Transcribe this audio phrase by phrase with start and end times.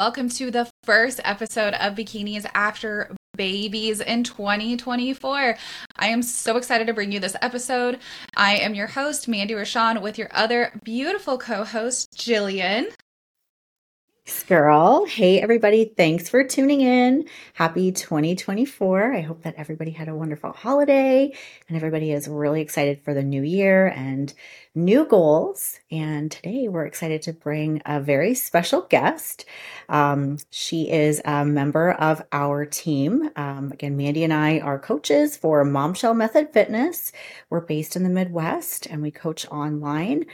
[0.00, 5.58] Welcome to the first episode of Bikinis After Babies in 2024.
[5.96, 7.98] I am so excited to bring you this episode.
[8.34, 12.88] I am your host, Mandy Rochon, with your other beautiful co host, Gillian
[14.38, 15.04] girl.
[15.06, 15.84] Hey, everybody.
[15.84, 17.26] Thanks for tuning in.
[17.54, 19.12] Happy 2024.
[19.12, 21.32] I hope that everybody had a wonderful holiday
[21.68, 24.32] and everybody is really excited for the new year and
[24.74, 25.80] new goals.
[25.90, 29.44] And today we're excited to bring a very special guest.
[29.88, 33.30] Um, she is a member of our team.
[33.36, 37.10] Um, again, Mandy and I are coaches for Momshell Method Fitness.
[37.50, 40.26] We're based in the Midwest and we coach online.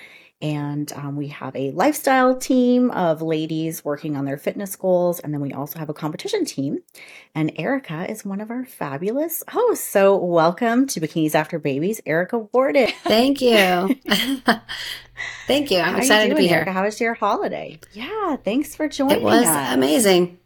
[0.42, 5.18] And um, we have a lifestyle team of ladies working on their fitness goals.
[5.18, 6.80] And then we also have a competition team.
[7.34, 9.86] And Erica is one of our fabulous hosts.
[9.86, 12.88] So welcome to Bikinis After Babies, Erica Worden.
[13.04, 13.96] Thank you.
[15.46, 15.78] Thank you.
[15.78, 16.56] I'm How excited doing, to be here.
[16.58, 16.72] Erica?
[16.72, 17.80] How was your holiday?
[17.94, 19.16] Yeah, thanks for joining.
[19.16, 19.74] It was us.
[19.74, 20.38] amazing.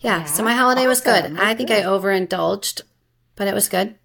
[0.00, 0.88] Yeah, yeah, so my holiday awesome.
[0.88, 1.38] was good.
[1.38, 1.84] I think good.
[1.84, 2.82] I overindulged,
[3.36, 3.96] but it was good.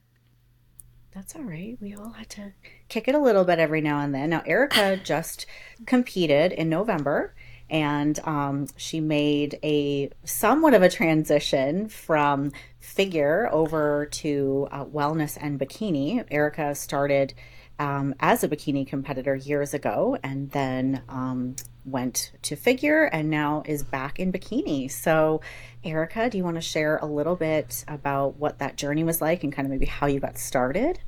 [1.14, 1.78] That's all right.
[1.80, 2.52] We all had to
[2.90, 4.30] kick it a little bit every now and then.
[4.30, 5.46] Now, Erica just
[5.86, 7.34] competed in November
[7.70, 15.38] and um, she made a somewhat of a transition from figure over to uh, wellness
[15.40, 16.24] and bikini.
[16.32, 17.34] Erica started
[17.80, 23.64] um, as a bikini competitor years ago and then um, went to figure and now
[23.66, 24.90] is back in bikini.
[24.90, 25.42] So,
[25.84, 29.44] Erica, do you want to share a little bit about what that journey was like
[29.44, 31.00] and kind of maybe how you got started?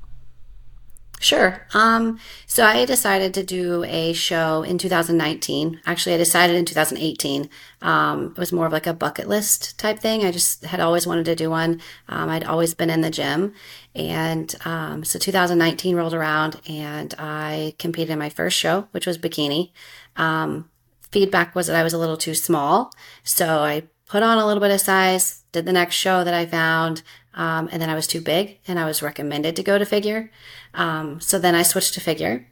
[1.21, 1.67] Sure.
[1.73, 2.17] Um,
[2.47, 5.81] so I decided to do a show in 2019.
[5.85, 7.49] Actually, I decided in 2018.
[7.81, 10.25] Um, it was more of like a bucket list type thing.
[10.25, 11.81] I just had always wanted to do one.
[12.07, 13.53] Um, I'd always been in the gym.
[13.93, 19.17] And um, so 2019 rolled around and I competed in my first show, which was
[19.17, 19.71] bikini.
[20.15, 20.69] Um,
[21.11, 22.93] feedback was that I was a little too small.
[23.25, 26.45] So I put on a little bit of size, did the next show that I
[26.45, 27.03] found,
[27.39, 30.29] um, and then I was too big and I was recommended to go to figure.
[30.73, 32.45] Um, so then I switched to figure,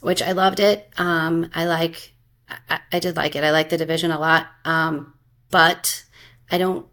[0.00, 0.90] which I loved it.
[0.96, 2.14] Um, I like,
[2.48, 3.44] I, I, did like it.
[3.44, 4.46] I like the division a lot.
[4.64, 5.12] Um,
[5.50, 6.04] but
[6.50, 6.86] I don't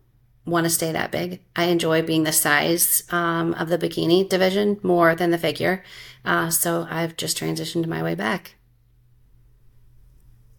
[0.46, 1.42] want to stay that big.
[1.56, 5.86] I enjoy being the size um, of the bikini division more than the figure.
[6.26, 8.56] Uh, so I've just transitioned my way back.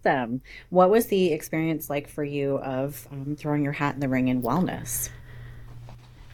[0.07, 0.41] Awesome.
[0.71, 4.29] What was the experience like for you of um, throwing your hat in the ring
[4.29, 5.11] in wellness?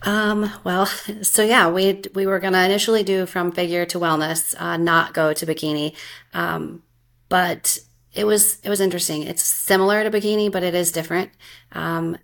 [0.04, 0.86] Um, well,
[1.22, 5.32] so yeah, we we were gonna initially do from figure to wellness, uh, not go
[5.32, 5.96] to bikini,
[6.34, 6.82] um,
[7.28, 7.78] but
[8.12, 9.22] it was it was interesting.
[9.22, 11.30] It's similar to bikini, but it is different.
[11.72, 12.18] Um,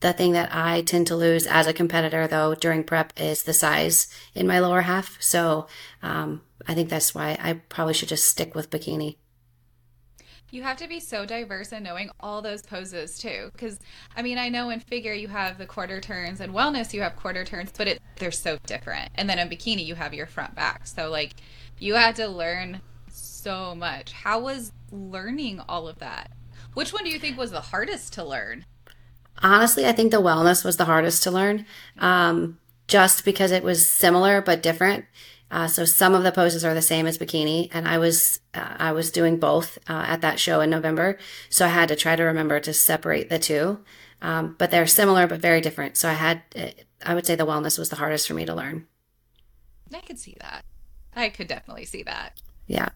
[0.00, 3.54] the thing that I tend to lose as a competitor, though, during prep is the
[3.54, 5.16] size in my lower half.
[5.22, 5.68] So
[6.02, 9.16] um, I think that's why I probably should just stick with bikini.
[10.50, 13.50] You have to be so diverse in knowing all those poses too.
[13.52, 13.78] Because,
[14.16, 17.16] I mean, I know in figure you have the quarter turns and wellness you have
[17.16, 19.10] quarter turns, but it, they're so different.
[19.16, 20.86] And then in bikini you have your front back.
[20.86, 21.34] So, like,
[21.78, 24.12] you had to learn so much.
[24.12, 26.30] How was learning all of that?
[26.74, 28.64] Which one do you think was the hardest to learn?
[29.42, 31.66] Honestly, I think the wellness was the hardest to learn
[31.98, 32.58] um,
[32.88, 35.04] just because it was similar but different.
[35.50, 38.76] Uh, so some of the poses are the same as bikini, and I was uh,
[38.78, 41.18] I was doing both uh, at that show in November.
[41.48, 43.78] So I had to try to remember to separate the two,
[44.20, 45.96] um, but they're similar but very different.
[45.96, 46.42] So I had
[47.04, 48.86] I would say the wellness was the hardest for me to learn.
[49.94, 50.64] I could see that.
[51.14, 52.40] I could definitely see that.
[52.66, 52.88] Yeah.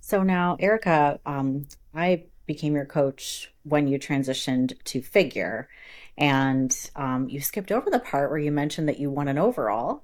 [0.00, 5.68] So now, Erica, um, I became your coach when you transitioned to figure,
[6.18, 10.02] and um, you skipped over the part where you mentioned that you won an overall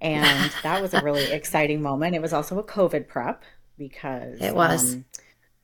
[0.00, 2.14] and that was a really exciting moment.
[2.14, 3.42] It was also a COVID prep
[3.78, 4.94] because it was.
[4.94, 5.04] Um,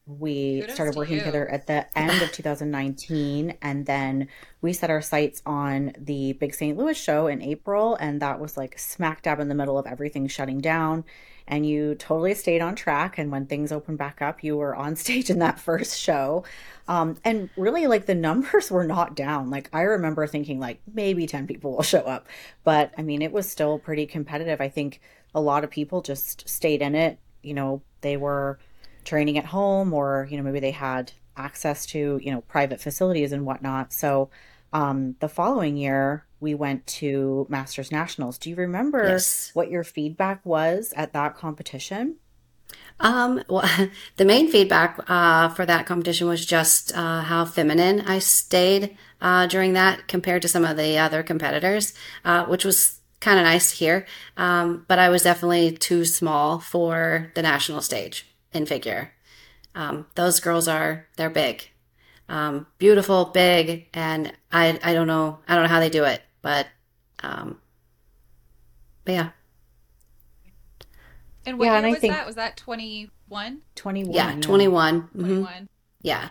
[0.06, 4.28] we Kudos started working to together at the end of 2019 and then
[4.62, 8.56] we set our sights on the big st louis show in april and that was
[8.56, 11.04] like smack dab in the middle of everything shutting down
[11.48, 14.96] and you totally stayed on track and when things opened back up you were on
[14.96, 16.44] stage in that first show
[16.88, 19.50] um, and really, like the numbers were not down.
[19.50, 22.26] Like I remember thinking like maybe 10 people will show up,
[22.64, 24.60] but I mean, it was still pretty competitive.
[24.60, 25.00] I think
[25.34, 27.18] a lot of people just stayed in it.
[27.42, 28.58] You know, they were
[29.04, 33.32] training at home or, you know, maybe they had access to, you know, private facilities
[33.32, 33.92] and whatnot.
[33.92, 34.30] So
[34.72, 38.38] um, the following year, we went to Masters Nationals.
[38.38, 39.50] Do you remember yes.
[39.54, 42.16] what your feedback was at that competition?
[43.00, 43.68] Um, well,
[44.16, 49.46] the main feedback uh, for that competition was just uh, how feminine I stayed uh,
[49.46, 51.94] during that compared to some of the other competitors,
[52.24, 54.06] uh, which was kind of nice to hear.
[54.36, 59.12] Um, but I was definitely too small for the national stage in figure.
[59.74, 61.70] Um, those girls are they're big.
[62.28, 66.22] Um, beautiful, big, and I I don't know I don't know how they do it,
[66.42, 66.66] but
[67.22, 67.60] um,
[69.04, 69.28] but yeah.
[71.46, 72.26] And what yeah, year and was think that?
[72.26, 73.60] Was that 21?
[73.76, 74.12] 21.
[74.12, 75.02] Yeah, 21.
[75.02, 75.18] Mm-hmm.
[75.18, 75.68] 21.
[76.02, 76.28] Yeah.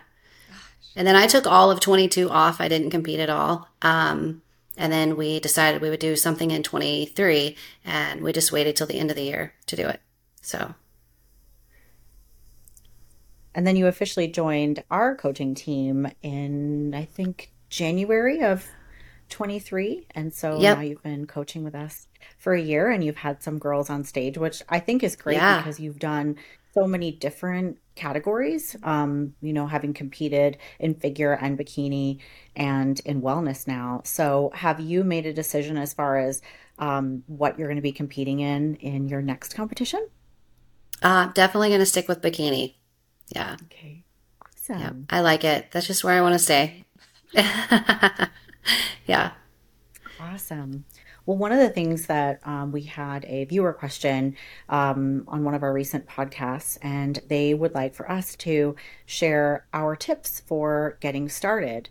[0.94, 2.60] And then I took all of 22 off.
[2.60, 3.68] I didn't compete at all.
[3.80, 4.42] Um,
[4.76, 8.86] and then we decided we would do something in 23 and we just waited till
[8.86, 10.00] the end of the year to do it.
[10.42, 10.74] So.
[13.56, 18.68] And then you officially joined our coaching team in, I think, January of
[19.30, 20.06] 23.
[20.14, 20.76] And so yep.
[20.76, 22.06] now you've been coaching with us
[22.36, 25.36] for a year and you've had some girls on stage, which I think is great
[25.36, 25.56] yeah.
[25.56, 26.36] because you've done
[26.74, 28.76] so many different categories.
[28.82, 32.20] Um, you know, having competed in figure and bikini
[32.54, 34.02] and in wellness now.
[34.04, 36.42] So, have you made a decision as far as
[36.78, 40.06] um, what you're going to be competing in in your next competition?
[41.02, 42.74] Uh, definitely going to stick with bikini.
[43.28, 43.56] Yeah.
[43.64, 44.04] Okay.
[44.44, 45.06] Awesome.
[45.10, 45.70] Yeah, I like it.
[45.72, 46.84] That's just where I want to stay.
[49.06, 49.32] yeah.
[50.20, 50.84] Awesome.
[51.26, 54.36] Well, one of the things that um, we had a viewer question
[54.68, 58.76] um, on one of our recent podcasts, and they would like for us to
[59.06, 61.88] share our tips for getting started.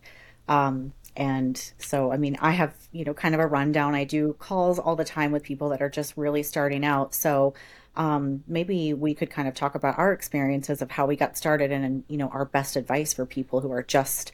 [0.47, 3.93] Um, and so, I mean, I have, you know, kind of a rundown.
[3.93, 7.13] I do calls all the time with people that are just really starting out.
[7.13, 7.53] So,
[7.95, 11.71] um, maybe we could kind of talk about our experiences of how we got started
[11.71, 14.31] and, and, you know, our best advice for people who are just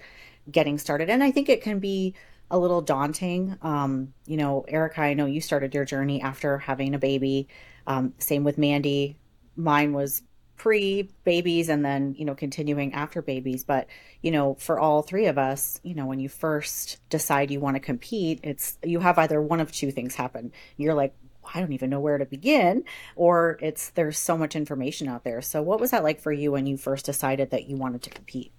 [0.49, 1.09] getting started.
[1.09, 2.15] And I think it can be
[2.49, 3.57] a little daunting.
[3.61, 7.47] Um, you know, Erica, I know you started your journey after having a baby.
[7.87, 9.17] Um, same with Mandy.
[9.55, 10.23] Mine was
[10.57, 13.63] pre babies and then, you know, continuing after babies.
[13.63, 13.87] But,
[14.21, 17.77] you know, for all three of us, you know, when you first decide you want
[17.77, 20.51] to compete, it's you have either one of two things happen.
[20.77, 21.15] You're like,
[21.53, 22.83] I don't even know where to begin,
[23.15, 25.41] or it's there's so much information out there.
[25.41, 28.09] So, what was that like for you when you first decided that you wanted to
[28.09, 28.51] compete?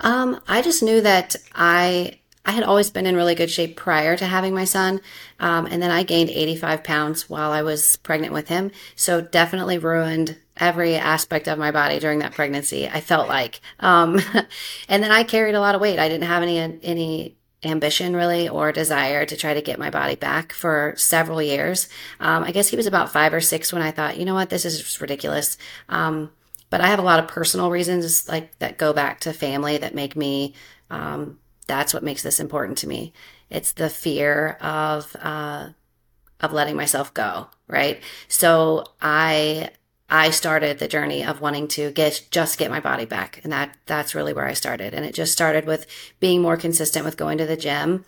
[0.00, 4.16] Um, I just knew that I I had always been in really good shape prior
[4.16, 5.02] to having my son.
[5.38, 8.70] Um, and then I gained 85 pounds while I was pregnant with him.
[8.96, 12.88] So definitely ruined every aspect of my body during that pregnancy.
[12.88, 14.18] I felt like, um,
[14.88, 15.98] and then I carried a lot of weight.
[15.98, 20.14] I didn't have any, any ambition really or desire to try to get my body
[20.14, 21.88] back for several years.
[22.20, 24.50] Um, I guess he was about five or six when I thought, you know what,
[24.50, 25.58] this is just ridiculous.
[25.88, 26.30] Um,
[26.70, 29.94] but I have a lot of personal reasons like that go back to family that
[29.94, 30.54] make me
[30.90, 33.12] um, that's what makes this important to me.
[33.50, 35.68] It's the fear of uh,
[36.40, 38.00] of letting myself go, right?
[38.28, 39.70] So I
[40.10, 43.76] I started the journey of wanting to get just get my body back, and that
[43.86, 44.94] that's really where I started.
[44.94, 45.86] And it just started with
[46.18, 48.04] being more consistent with going to the gym,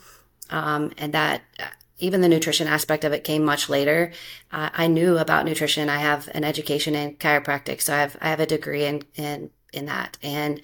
[0.49, 1.67] um, and that uh,
[1.99, 4.13] even the nutrition aspect of it came much later.
[4.51, 5.91] Uh, I knew about nutrition.
[5.91, 9.51] I have an education in chiropractic, so I have I have a degree in in
[9.73, 10.63] in that, and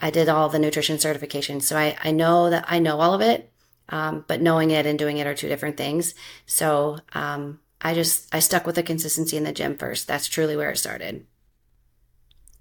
[0.00, 1.60] I did all the nutrition certification.
[1.60, 3.52] So I, I know that I know all of it,
[3.88, 6.14] um, but knowing it and doing it are two different things.
[6.46, 10.06] So um, I just, I stuck with the consistency in the gym first.
[10.08, 11.26] That's truly where it started.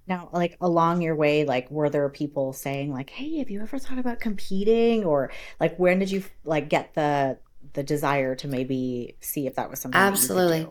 [0.08, 3.78] Now, like along your way, like were there people saying like, "Hey, have you ever
[3.78, 7.38] thought about competing?" Or like, when did you like get the
[7.74, 10.00] the desire to maybe see if that was something?
[10.00, 10.70] Absolutely,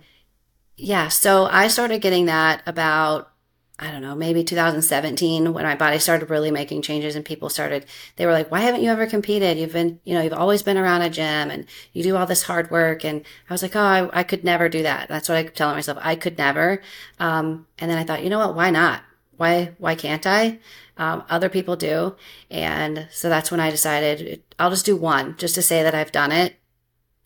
[0.77, 1.09] yeah.
[1.09, 3.31] So I started getting that about
[3.79, 7.85] I don't know, maybe 2017 when my body started really making changes and people started,
[8.17, 9.59] they were like, why haven't you ever competed?
[9.59, 12.45] You've been, you know, you've always been around a gym and you do all this
[12.45, 13.05] hard work.
[13.05, 15.09] And I was like, oh, I, I could never do that.
[15.09, 15.99] That's what I kept telling myself.
[16.01, 16.81] I could never.
[17.19, 18.57] Um, and then I thought, you know what?
[18.57, 19.03] Why not?
[19.37, 20.59] Why, why can't I?
[20.97, 22.17] Um, other people do.
[22.51, 26.13] And so that's when I decided I'll just do one just to say that I've
[26.13, 26.57] done it.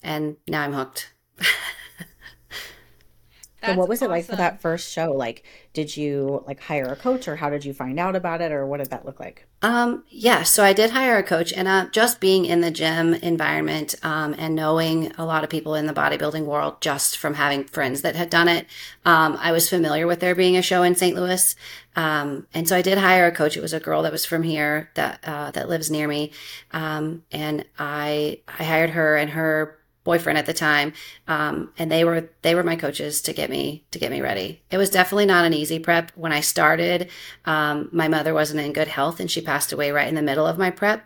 [0.02, 1.12] And now I'm hooked.
[3.64, 4.10] so what was awesome.
[4.10, 5.12] it like for that first show?
[5.12, 8.52] Like, did you like hire a coach, or how did you find out about it,
[8.52, 9.46] or what did that look like?
[9.62, 13.14] Um, yeah, so I did hire a coach, and uh, just being in the gym
[13.14, 17.64] environment um, and knowing a lot of people in the bodybuilding world, just from having
[17.64, 18.66] friends that had done it,
[19.04, 21.14] um, I was familiar with there being a show in St.
[21.14, 21.54] Louis,
[21.96, 23.56] um, and so I did hire a coach.
[23.56, 26.32] It was a girl that was from here that uh, that lives near me,
[26.72, 29.79] um, and I I hired her, and her
[30.10, 30.92] boyfriend at the time
[31.28, 34.60] um, and they were they were my coaches to get me to get me ready.
[34.68, 36.10] It was definitely not an easy prep.
[36.16, 37.08] When i started
[37.44, 40.46] um, my mother wasn't in good health and she passed away right in the middle
[40.46, 41.04] of my prep.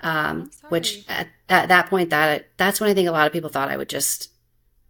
[0.00, 3.48] Um, which at, at, that point that that's when i think a lot of people
[3.48, 4.30] thought i would just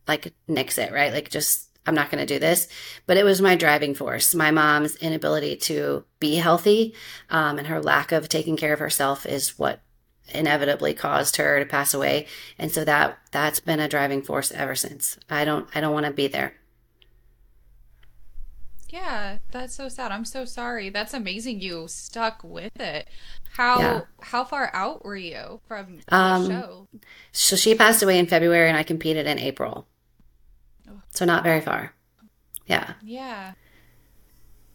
[0.08, 1.12] like nix it right?
[1.12, 2.66] Like just i'm not going to do this.
[3.06, 6.94] But it was my driving force my mom's inability to be healthy
[7.28, 9.80] um, and her lack of taking care of herself is what
[10.28, 12.26] inevitably caused her to pass away
[12.58, 16.06] and so that that's been a driving force ever since i don't i don't want
[16.06, 16.54] to be there
[18.88, 20.12] Yeah, that's so sad.
[20.12, 20.88] I'm so sorry.
[20.88, 23.08] That's amazing you stuck with it.
[23.54, 24.00] How Yeah.
[24.20, 26.88] how far out were you from Um, the show?
[27.32, 29.88] So she passed away in February and I competed in April.
[31.10, 31.92] So not very far.
[32.66, 32.94] Yeah.
[33.02, 33.54] Yeah.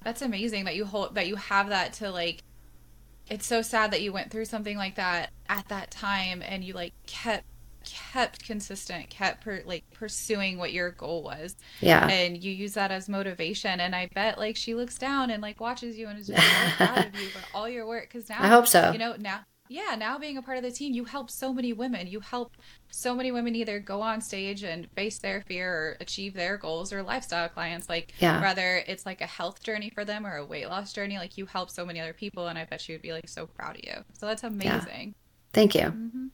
[0.04, 2.44] That's amazing that you hold that you have that to like
[3.30, 6.74] it's so sad that you went through something like that at that time and you
[6.74, 7.46] like kept
[7.86, 11.56] kept consistent, kept per, like pursuing what your goal was.
[11.80, 12.08] Yeah.
[12.08, 15.60] And you use that as motivation and I bet like she looks down and like
[15.60, 18.38] watches you and is just so proud of you for all your work cuz now
[18.40, 18.92] I hope so.
[18.92, 21.74] You know, now yeah, now being a part of the team, you help so many
[21.74, 22.08] women.
[22.08, 22.58] You help
[22.90, 26.92] so many women either go on stage and face their fear or achieve their goals
[26.92, 27.88] or lifestyle clients.
[27.88, 28.42] Like, Yeah.
[28.42, 31.46] whether it's like a health journey for them or a weight loss journey, like you
[31.46, 32.48] help so many other people.
[32.48, 34.04] And I bet she would be like so proud of you.
[34.14, 35.14] So that's amazing.
[35.54, 35.82] Thank you.
[35.82, 36.28] Mm-hmm.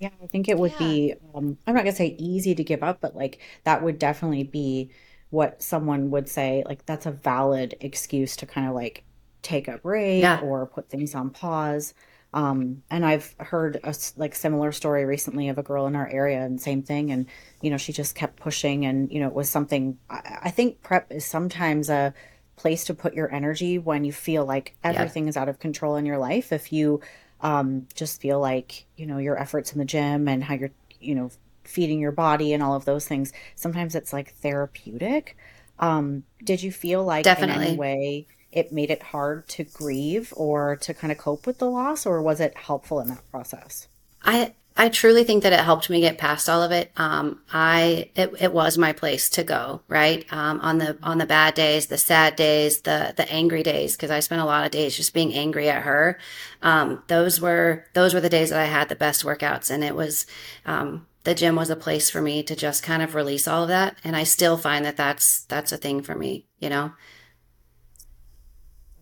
[0.00, 0.78] Yeah, I think it would Yeah.
[0.78, 4.42] be, um, I'm not gonna say easy to give up, but like that would definitely
[4.42, 4.90] be
[5.30, 9.04] what someone would say, like that's a valid excuse to kind of like
[9.42, 10.40] take a break Yeah.
[10.40, 11.94] or put things on pause.
[12.36, 16.42] Um, and I've heard a like similar story recently of a girl in our area
[16.42, 17.10] and same thing.
[17.10, 17.24] And,
[17.62, 20.82] you know, she just kept pushing and, you know, it was something, I, I think
[20.82, 22.12] prep is sometimes a
[22.56, 26.04] place to put your energy when you feel like everything is out of control in
[26.04, 26.52] your life.
[26.52, 27.00] If you
[27.40, 31.14] um, just feel like, you know, your efforts in the gym and how you're, you
[31.14, 31.30] know,
[31.64, 35.38] feeding your body and all of those things, sometimes it's like therapeutic.
[35.78, 37.76] Um, did you feel like in any Definitely.
[37.76, 42.06] way it made it hard to grieve or to kind of cope with the loss,
[42.06, 43.88] or was it helpful in that process?
[44.22, 46.90] I I truly think that it helped me get past all of it.
[46.96, 50.30] Um, I it, it was my place to go, right?
[50.32, 54.10] Um, on the on the bad days, the sad days, the the angry days, because
[54.10, 56.18] I spent a lot of days just being angry at her.
[56.62, 59.94] Um, those were those were the days that I had the best workouts, and it
[59.94, 60.26] was
[60.64, 63.68] um, the gym was a place for me to just kind of release all of
[63.68, 63.96] that.
[64.04, 66.92] And I still find that that's that's a thing for me, you know.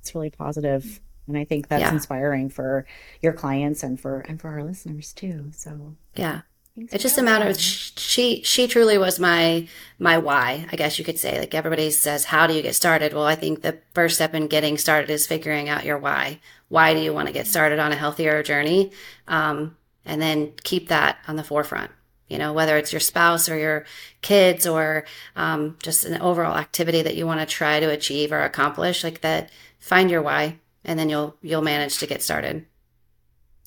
[0.05, 1.91] It's really positive, and I think that's Yeah.
[1.95, 2.85] inspiring for
[3.23, 5.51] your clients and for and for our listeners too.
[5.57, 6.43] So Yeah.
[6.77, 9.67] It's just a matter of she she truly was my
[9.99, 11.39] my why, I guess you could say.
[11.39, 13.15] Like everybody says, how do you get started?
[13.15, 16.41] Well, I think the first step in getting started is figuring out your why.
[16.69, 18.91] Why do you want to get started on a healthier journey?
[19.27, 21.91] Um, and then keep that on the forefront.
[22.29, 23.85] You know, whether it's your spouse or your
[24.21, 25.05] kids or
[25.37, 29.21] um, just an overall activity that you want to try to achieve or accomplish, like
[29.23, 29.51] that.
[29.85, 32.67] Find your why, and then you'll you'll manage to get started.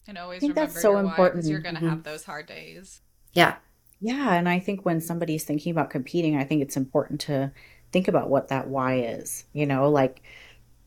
[0.07, 1.47] And always think remember that's so your why, 'cause important.
[1.47, 1.81] you're going to Mhm.
[1.81, 3.01] have those hard days.
[3.33, 3.57] Yeah,
[3.99, 7.51] Yeah, and I think when somebody's thinking about competing, I think it's important to
[7.91, 9.45] think about what that why is.
[9.53, 10.21] You know, like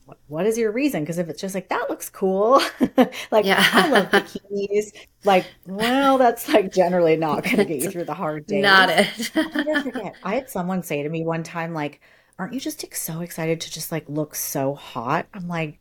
[0.07, 1.03] what, what is your reason?
[1.03, 2.61] Because if it's just like that looks cool,
[3.33, 3.65] like Yeah.
[3.73, 4.93] I love bikinis,
[5.25, 8.63] like well, that's like generally not going to get you through the hard days.
[8.63, 9.33] not it.
[9.37, 10.17] I'll never forget.
[10.23, 12.01] I had someone say to me one time, like,
[12.40, 15.78] "Aren't you just so excited to just like look so hot?" I'm like,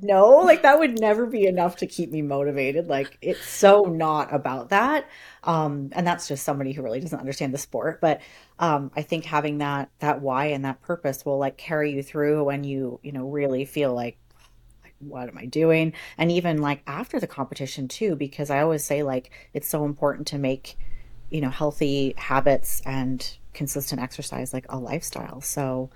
[0.00, 2.86] "No, like that would never be enough to keep me motivated.
[2.86, 5.08] Like it's so not about that."
[5.42, 8.00] Um, and that's just somebody who really doesn't understand the sport.
[8.00, 8.20] But
[8.60, 12.44] um, I think having that that why and that purpose will like carry you through
[12.44, 14.18] when you you know really feel like,
[15.00, 15.94] what am I doing?
[16.16, 20.28] And even like after the competition too, because I always say like it's so important
[20.28, 20.78] to make,
[21.28, 25.40] you know, healthy habits and consistent exercise like a lifestyle.
[25.40, 25.90] So,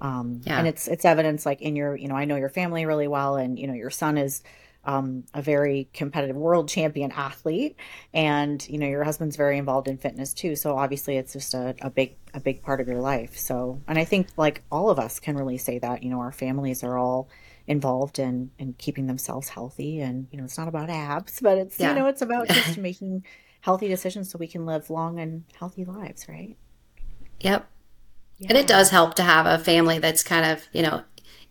[0.00, 0.58] um, Yeah.
[0.58, 3.36] and it's it's evidence like in your, you know, I know your family really well,
[3.36, 4.42] and you know your son is
[4.84, 7.74] um, a very competitive world champion athlete,
[8.14, 10.54] and you know your husband's very involved in fitness too.
[10.54, 13.36] So obviously it's just a, a big a big part of your life.
[13.36, 16.30] So, and I think like all of us can really say that, you know, our
[16.32, 17.28] families are all
[17.66, 21.80] involved in in keeping themselves healthy and you know it's not about abs but it's
[21.80, 21.88] Yeah.
[21.88, 23.24] you know it's about just making
[23.60, 26.56] healthy decisions so we can live long and healthy lives right
[27.40, 27.68] Yep.
[28.48, 31.04] And it does help to have a family that's kind of, you know,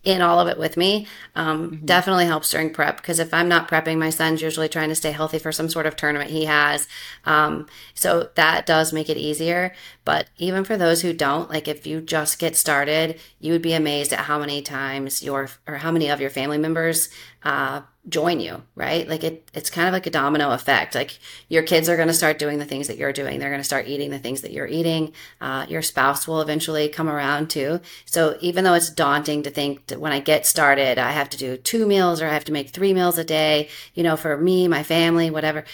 [0.06, 1.06] in all of it with me.
[1.34, 4.94] Um, Definitely helps during prep because if I'm not prepping, my son's usually trying to
[4.94, 6.86] stay healthy for some sort of tournament he has.
[7.24, 9.74] Um, so that does make it easier.
[10.04, 13.72] But even for those who don't, like if you just get started, you would be
[13.72, 17.08] amazed at how many times your or how many of your family members
[17.42, 19.08] uh, join you, right?
[19.08, 20.94] Like it, it's kind of like a domino effect.
[20.94, 23.38] Like your kids are going to start doing the things that you're doing.
[23.38, 25.12] They're going to start eating the things that you're eating.
[25.40, 27.80] Uh, your spouse will eventually come around too.
[28.04, 31.36] So even though it's daunting to think that when I get started, I have to
[31.36, 34.36] do two meals or I have to make three meals a day, you know, for
[34.36, 35.64] me, my family, whatever,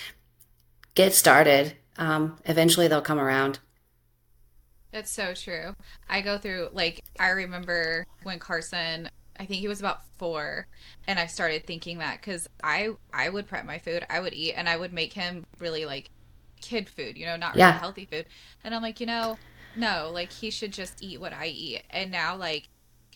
[0.95, 1.77] get started.
[1.99, 3.59] Um, eventually they'll come around.
[4.93, 5.75] It's so true.
[6.09, 9.09] I go through like I remember when Carson,
[9.43, 10.69] I think he was about four,
[11.07, 14.55] and I started thinking that because I I would prep my food, I would eat,
[14.55, 16.11] and I would make him really like
[16.61, 17.79] kid food, you know, not really Yeah.
[17.79, 18.27] healthy food.
[18.63, 19.41] And I'm like, you know,
[19.75, 21.83] no, like he should just eat what I eat.
[21.91, 22.69] And now like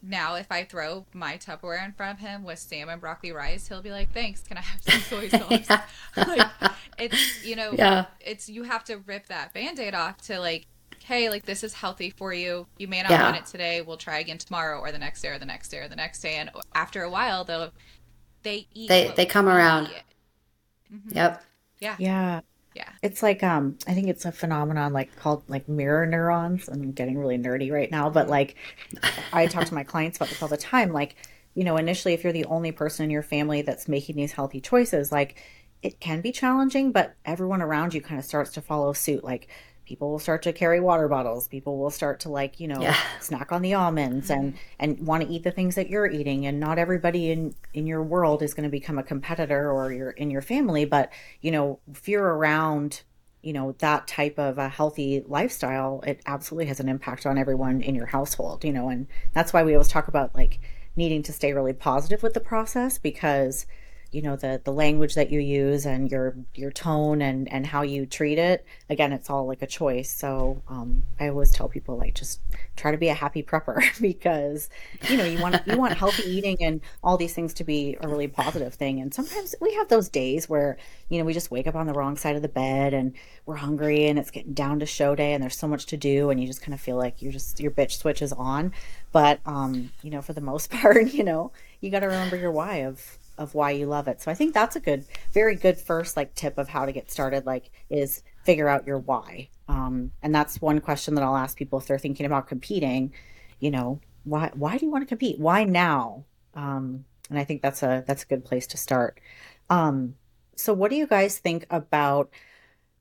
[0.02, 3.82] now if I throw my Tupperware in front of him with salmon broccoli rice, he'll
[3.82, 5.68] be like, "Thanks, can I have some soy sauce?"
[6.16, 6.48] like,
[6.98, 8.06] it's you know, yeah.
[8.20, 10.66] it's you have to rip that band-aid off to like,
[11.06, 12.66] hey, like this is healthy for you.
[12.78, 13.22] You may not yeah.
[13.22, 13.80] want it today.
[13.80, 16.20] We'll try again tomorrow, or the next day, or the next day, or the next
[16.20, 16.34] day.
[16.34, 17.72] And after a while, they'll
[18.42, 18.88] they eat.
[18.88, 19.86] They they come around.
[20.92, 21.16] Mm-hmm.
[21.16, 21.44] Yep.
[21.78, 21.96] Yeah.
[21.98, 22.40] Yeah.
[22.74, 22.88] Yeah.
[23.02, 26.68] It's like um I think it's a phenomenon like called like mirror neurons.
[26.68, 28.56] I'm getting really nerdy right now, but like
[29.32, 30.92] I talk to my clients about this all the time.
[30.92, 31.14] Like,
[31.54, 34.60] you know, initially if you're the only person in your family that's making these healthy
[34.60, 35.40] choices, like
[35.82, 39.22] it can be challenging, but everyone around you kind of starts to follow suit.
[39.22, 39.48] Like
[39.86, 42.96] people will start to carry water bottles people will start to like you know yeah.
[43.20, 44.58] snack on the almonds and mm-hmm.
[44.80, 48.02] and want to eat the things that you're eating and not everybody in in your
[48.02, 51.78] world is going to become a competitor or you're in your family but you know
[51.90, 53.02] if you're around
[53.42, 57.80] you know that type of a healthy lifestyle it absolutely has an impact on everyone
[57.80, 60.58] in your household you know and that's why we always talk about like
[60.96, 63.66] needing to stay really positive with the process because
[64.12, 67.82] you know the the language that you use and your your tone and and how
[67.82, 70.10] you treat it again it's all like a choice.
[70.10, 72.40] So um, i always tell people like just
[72.76, 74.68] try to be a happy prepper because
[75.08, 78.08] you know you want you want healthy eating and all these things to be a
[78.08, 79.00] really positive thing.
[79.00, 80.76] And sometimes we have those days where
[81.08, 83.56] you know we just wake up on the wrong side of the bed and we're
[83.56, 86.40] hungry and it's getting down to show day and there's so much to do and
[86.40, 88.72] you just kind of feel like you're just your bitch switch is on.
[89.12, 92.50] But um you know for the most part you know you got to remember your
[92.50, 94.20] why of of why you love it.
[94.20, 97.10] So I think that's a good, very good first like tip of how to get
[97.10, 97.46] started.
[97.46, 99.48] Like is figure out your why.
[99.68, 103.12] Um, and that's one question that I'll ask people if they're thinking about competing.
[103.60, 105.38] You know, why why do you want to compete?
[105.38, 106.24] Why now?
[106.54, 109.20] Um, and I think that's a that's a good place to start.
[109.68, 110.14] Um,
[110.56, 112.30] so what do you guys think about?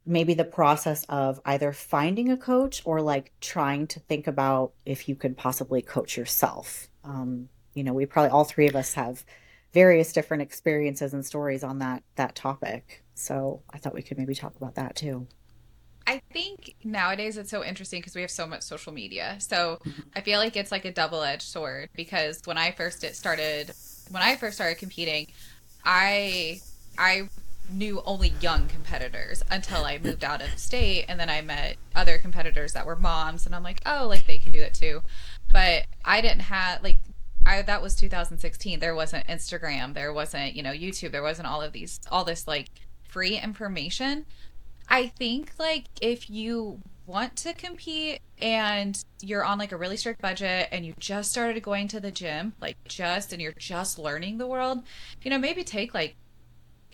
[0.05, 5.09] maybe the process of either finding a coach or like trying to think about if
[5.09, 6.89] you could possibly coach yourself.
[7.03, 9.25] Um, you know, we probably all three of us have
[9.75, 13.03] various different experiences and stories on that that topic.
[13.13, 15.27] So I thought we could maybe talk about that too.
[16.07, 19.35] I think nowadays it's so interesting because we have so much social media.
[19.39, 20.01] So mm-hmm.
[20.15, 23.73] I feel like it's like a double edged sword because when I first it started
[24.09, 25.27] when I first started competing,
[25.83, 26.61] I
[26.97, 27.27] I
[27.69, 32.17] knew only young competitors until I moved out of state and then I met other
[32.17, 35.01] competitors that were moms and I'm like, "Oh, like they can do that too."
[35.51, 36.97] But I didn't have like
[37.45, 38.79] I that was 2016.
[38.79, 42.47] There wasn't Instagram, there wasn't, you know, YouTube, there wasn't all of these all this
[42.47, 42.69] like
[43.07, 44.25] free information.
[44.89, 50.21] I think like if you want to compete and you're on like a really strict
[50.21, 54.37] budget and you just started going to the gym, like just and you're just learning
[54.37, 54.83] the world,
[55.21, 56.15] you know, maybe take like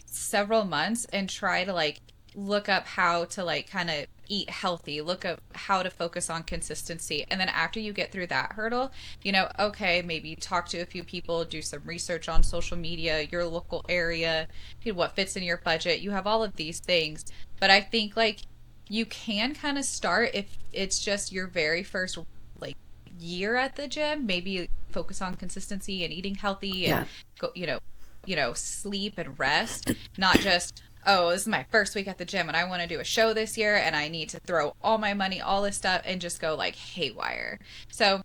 [0.05, 1.99] several months and try to like
[2.35, 6.43] look up how to like kind of eat healthy, look up how to focus on
[6.43, 7.25] consistency.
[7.29, 8.91] And then after you get through that hurdle,
[9.23, 13.27] you know, okay, maybe talk to a few people, do some research on social media,
[13.31, 14.47] your local area,
[14.93, 15.99] what fits in your budget.
[15.99, 17.25] You have all of these things.
[17.59, 18.39] But I think like
[18.87, 22.17] you can kind of start if it's just your very first
[22.59, 22.77] like
[23.19, 27.05] year at the gym, maybe focus on consistency and eating healthy and yeah.
[27.39, 27.79] go, you know,
[28.25, 32.25] you know, sleep and rest, not just oh, this is my first week at the
[32.25, 34.75] gym and I want to do a show this year and I need to throw
[34.81, 37.59] all my money, all this stuff, and just go like haywire.
[37.91, 38.21] So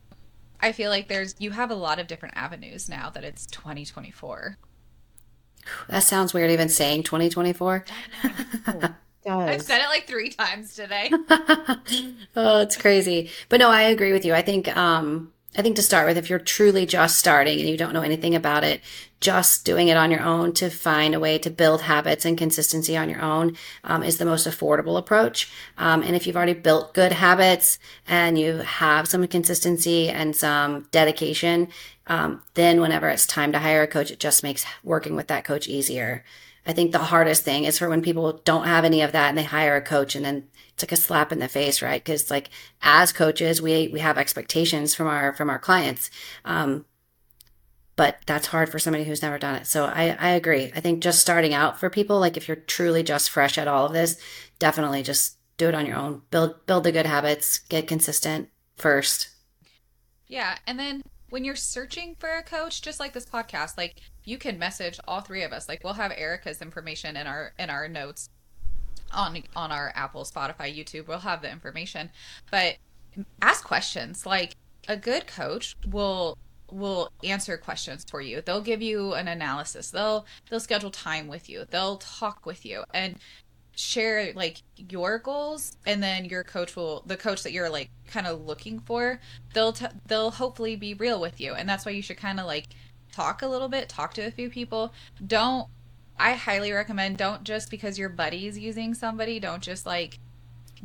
[0.60, 4.58] I feel like there's, you have a lot of different avenues now that it's 2024.
[5.88, 7.84] That sounds weird even saying 2024.
[9.28, 11.10] I've said it like three times today.
[12.36, 13.30] oh, it's crazy.
[13.48, 14.34] But no, I agree with you.
[14.34, 17.78] I think um I think to start with, if you're truly just starting and you
[17.78, 18.82] don't know anything about it,
[19.20, 22.94] just doing it on your own to find a way to build habits and consistency
[22.94, 25.50] on your own um, is the most affordable approach.
[25.78, 30.88] Um, and if you've already built good habits and you have some consistency and some
[30.90, 31.68] dedication,
[32.06, 35.44] um, then whenever it's time to hire a coach, it just makes working with that
[35.44, 36.22] coach easier.
[36.66, 39.38] I think the hardest thing is for when people don't have any of that and
[39.38, 42.02] they hire a coach and then it's like a slap in the face, right?
[42.02, 42.50] Because like
[42.82, 46.10] as coaches, we we have expectations from our from our clients.
[46.44, 46.84] Um,
[47.94, 49.66] but that's hard for somebody who's never done it.
[49.66, 50.70] So I, I agree.
[50.76, 53.86] I think just starting out for people, like if you're truly just fresh at all
[53.86, 54.20] of this,
[54.58, 56.22] definitely just do it on your own.
[56.30, 59.28] Build build the good habits, get consistent first.
[60.26, 64.36] Yeah, and then when you're searching for a coach, just like this podcast, like you
[64.36, 65.68] can message all three of us.
[65.68, 68.28] Like we'll have Erica's information in our in our notes
[69.12, 71.08] on on our Apple, Spotify, YouTube.
[71.08, 72.10] We'll have the information,
[72.50, 72.76] but
[73.40, 74.26] ask questions.
[74.26, 74.56] Like
[74.88, 76.36] a good coach will
[76.70, 78.42] will answer questions for you.
[78.42, 79.90] They'll give you an analysis.
[79.90, 81.64] They'll they'll schedule time with you.
[81.70, 82.84] They'll talk with you.
[82.92, 83.16] And
[83.78, 88.26] share like your goals and then your coach will the coach that you're like kind
[88.26, 89.20] of looking for
[89.52, 92.46] they'll t- they'll hopefully be real with you and that's why you should kind of
[92.46, 92.68] like
[93.16, 94.92] talk a little bit talk to a few people
[95.26, 95.68] don't
[96.18, 100.18] i highly recommend don't just because your buddy's using somebody don't just like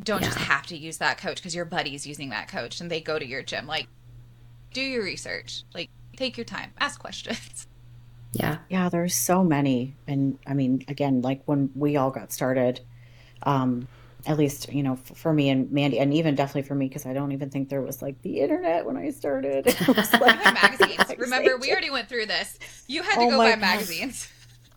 [0.04, 0.28] don't yeah.
[0.28, 3.20] just have to use that coach because your buddy's using that coach and they go
[3.20, 3.88] to your gym like
[4.74, 7.68] do your research like take your time ask questions
[8.34, 8.60] Yeah.
[8.70, 9.96] Yeah, there's so many.
[10.08, 12.80] And I mean, again, like when we all got started,
[13.44, 13.88] um,
[14.26, 17.14] at least, you know, for me and Mandy, and even definitely for me, because I
[17.14, 19.68] don't even think there was like the internet when I started.
[19.82, 21.02] It was like magazines.
[21.18, 22.58] Remember, we already went through this.
[22.88, 23.60] You had to oh go buy God.
[23.60, 24.30] magazines.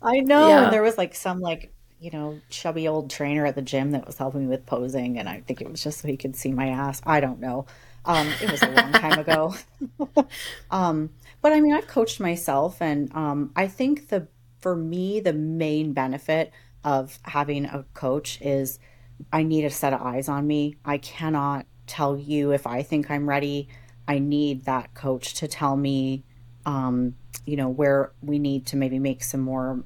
[0.03, 0.49] I know.
[0.49, 0.65] Yeah.
[0.65, 4.07] And there was like some like, you know, chubby old trainer at the gym that
[4.07, 5.19] was helping me with posing.
[5.19, 7.01] And I think it was just so he could see my ass.
[7.05, 7.67] I don't know.
[8.05, 9.55] Um, it was a long time ago.
[10.71, 14.29] um, but I mean, I've coached myself, and um, I think the
[14.61, 16.53] for me the main benefit
[16.85, 18.79] of having a coach is
[19.33, 20.77] I need a set of eyes on me.
[20.85, 23.69] I cannot tell you if I think I'm ready.
[24.07, 26.25] I need that coach to tell me,
[26.67, 27.15] um,
[27.47, 29.83] you know, where we need to maybe make some more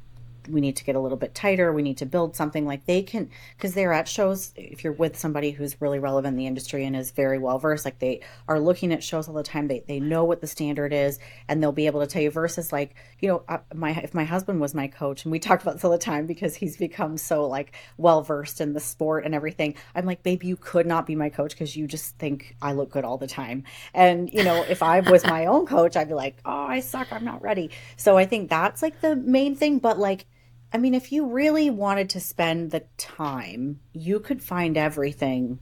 [0.50, 3.02] we need to get a little bit tighter we need to build something like they
[3.02, 6.84] can because they're at shows if you're with somebody who's really relevant in the industry
[6.84, 9.82] and is very well versed like they are looking at shows all the time they,
[9.86, 12.94] they know what the standard is and they'll be able to tell you versus like
[13.20, 15.84] you know uh, my if my husband was my coach and we talk about this
[15.84, 19.74] all the time because he's become so like well versed in the sport and everything
[19.94, 22.90] i'm like babe you could not be my coach because you just think i look
[22.90, 23.64] good all the time.
[23.94, 27.12] And you know if i was my own coach i'd be like oh i suck
[27.12, 27.70] i'm not ready.
[27.96, 30.26] So i think that's like the main thing but like
[30.72, 35.58] I mean, if you really wanted to spend the time, you could find everything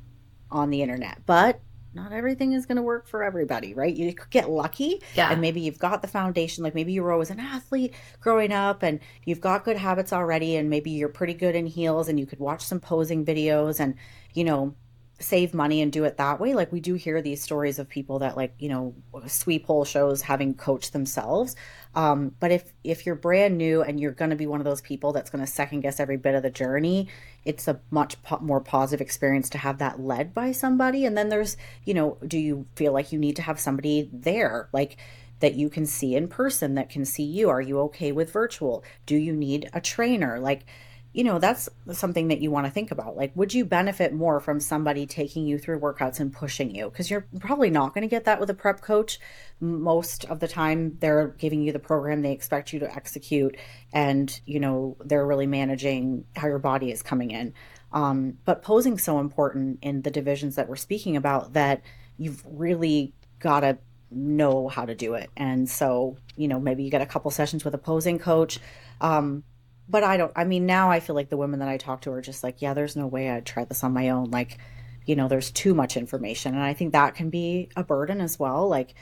[0.50, 1.60] on the internet, but
[1.96, 3.94] not everything is going to work for everybody, right?
[3.94, 5.02] You could get lucky.
[5.14, 5.32] Yeah.
[5.32, 6.62] And maybe you've got the foundation.
[6.62, 10.56] Like maybe you were always an athlete growing up and you've got good habits already.
[10.56, 13.94] And maybe you're pretty good in heels and you could watch some posing videos and,
[14.34, 14.74] you know,
[15.18, 16.54] save money and do it that way.
[16.54, 18.94] Like we do hear these stories of people that like, you know,
[19.26, 21.56] sweep hole shows having coached themselves.
[21.94, 24.82] Um, but if if you're brand new and you're going to be one of those
[24.82, 27.08] people that's going to second guess every bit of the journey,
[27.44, 31.06] it's a much po- more positive experience to have that led by somebody.
[31.06, 34.68] And then there's, you know, do you feel like you need to have somebody there,
[34.72, 34.98] like
[35.40, 37.48] that you can see in person that can see you?
[37.48, 38.84] Are you okay with virtual?
[39.06, 40.38] Do you need a trainer?
[40.38, 40.66] Like
[41.16, 43.16] you know, that's something that you want to think about.
[43.16, 46.90] Like, would you benefit more from somebody taking you through workouts and pushing you?
[46.90, 49.18] Because you're probably not going to get that with a prep coach.
[49.58, 53.56] Most of the time, they're giving you the program they expect you to execute,
[53.94, 57.54] and, you know, they're really managing how your body is coming in.
[57.94, 61.80] Um, but posing so important in the divisions that we're speaking about that
[62.18, 63.78] you've really got to
[64.10, 65.30] know how to do it.
[65.34, 68.58] And so, you know, maybe you get a couple sessions with a posing coach.
[69.00, 69.44] Um,
[69.88, 70.32] but I don't.
[70.36, 72.62] I mean, now I feel like the women that I talk to are just like,
[72.62, 74.30] yeah, there's no way I'd try this on my own.
[74.30, 74.58] Like,
[75.04, 78.38] you know, there's too much information, and I think that can be a burden as
[78.38, 78.68] well.
[78.68, 78.94] Like,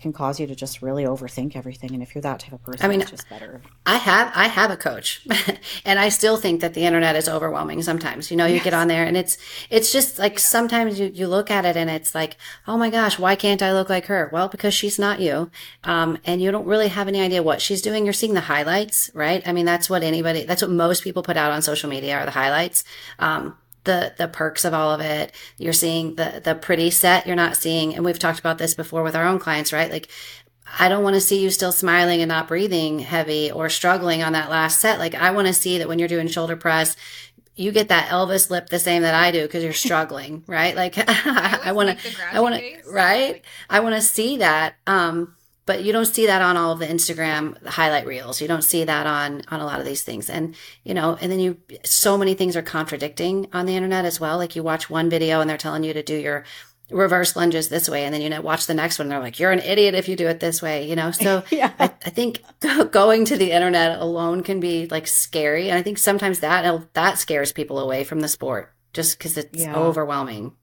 [0.00, 1.92] can cause you to just really overthink everything.
[1.92, 3.60] And if you're that type of person, I mean, it's just better.
[3.86, 5.26] I have I have a coach,
[5.84, 8.30] and I still think that the internet is overwhelming sometimes.
[8.30, 8.64] You know, you yes.
[8.64, 9.38] get on there and it's
[9.70, 13.18] it's just like sometimes you, you look at it and it's like, oh my gosh,
[13.18, 14.30] why can't I look like her?
[14.32, 15.50] Well, because she's not you,
[15.84, 18.04] um, and you don't really have any idea what she's doing.
[18.04, 19.46] You're seeing the highlights, right?
[19.46, 22.24] I mean, that's what anybody, that's what most people put out on social media are
[22.24, 22.84] the highlights.
[23.18, 23.56] Um,
[23.88, 25.32] the the perks of all of it.
[25.56, 27.26] You're seeing the the pretty set.
[27.26, 29.90] You're not seeing, and we've talked about this before with our own clients, right?
[29.90, 30.08] Like
[30.78, 34.34] I don't want to see you still smiling and not breathing heavy or struggling on
[34.34, 34.98] that last set.
[34.98, 36.94] Like I want to see that when you're doing shoulder press,
[37.56, 40.76] you get that Elvis lip the same that I do because you're struggling, right?
[40.76, 43.42] Like I want to, I want to, right?
[43.70, 44.74] I want to see that.
[44.86, 45.34] Um,
[45.68, 48.40] but you don't see that on all of the Instagram highlight reels.
[48.40, 50.30] You don't see that on on a lot of these things.
[50.30, 54.18] And you know, and then you so many things are contradicting on the internet as
[54.18, 54.38] well.
[54.38, 56.44] Like you watch one video and they're telling you to do your
[56.90, 59.38] reverse lunges this way and then you know watch the next one and they're like
[59.38, 61.70] you're an idiot if you do it this way you know so yeah.
[61.78, 62.42] I, I, think
[62.90, 67.18] going to the internet alone can be like scary and i think sometimes that that
[67.18, 69.76] scares people away from the sport just because it's yeah.
[69.76, 70.54] overwhelming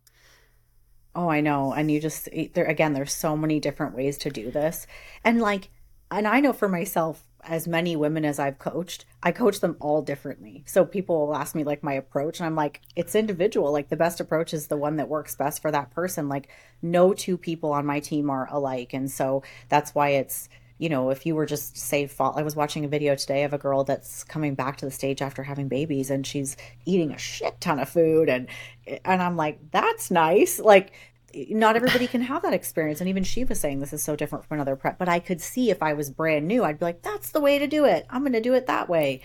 [1.16, 1.72] Oh, I know.
[1.72, 4.86] And you just there again there's so many different ways to do this.
[5.24, 5.70] And like
[6.12, 10.02] and I know for myself as many women as I've coached, I coach them all
[10.02, 10.64] differently.
[10.66, 13.72] So people will ask me like my approach and I'm like it's individual.
[13.72, 16.28] Like the best approach is the one that works best for that person.
[16.28, 16.50] Like
[16.82, 21.10] no two people on my team are alike and so that's why it's you know,
[21.10, 23.84] if you were just say fall, I was watching a video today of a girl
[23.84, 27.80] that's coming back to the stage after having babies and she's eating a shit ton
[27.80, 28.48] of food and
[29.06, 30.60] and I'm like, that's nice.
[30.60, 30.92] Like
[31.50, 33.02] not everybody can have that experience.
[33.02, 34.98] And even she was saying this is so different from another prep.
[34.98, 37.60] But I could see if I was brand new, I'd be like, that's the way
[37.60, 38.06] to do it.
[38.10, 39.22] I'm gonna do it that way.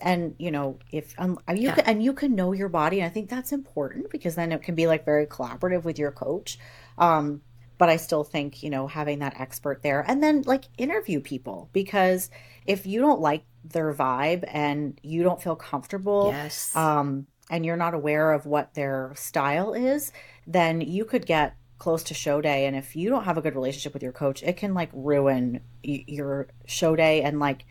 [0.00, 1.74] and you know if um, you yeah.
[1.74, 4.62] can, and you can know your body and i think that's important because then it
[4.62, 6.58] can be like very collaborative with your coach
[6.98, 7.40] um
[7.78, 11.70] but i still think you know having that expert there and then like interview people
[11.72, 12.30] because
[12.66, 16.74] if you don't like their vibe and you don't feel comfortable yes.
[16.76, 20.12] um and you're not aware of what their style is
[20.46, 22.66] then you could get close to show day.
[22.66, 25.60] And if you don't have a good relationship with your coach it can like ruin
[25.84, 27.22] y- your show day.
[27.22, 27.64] And like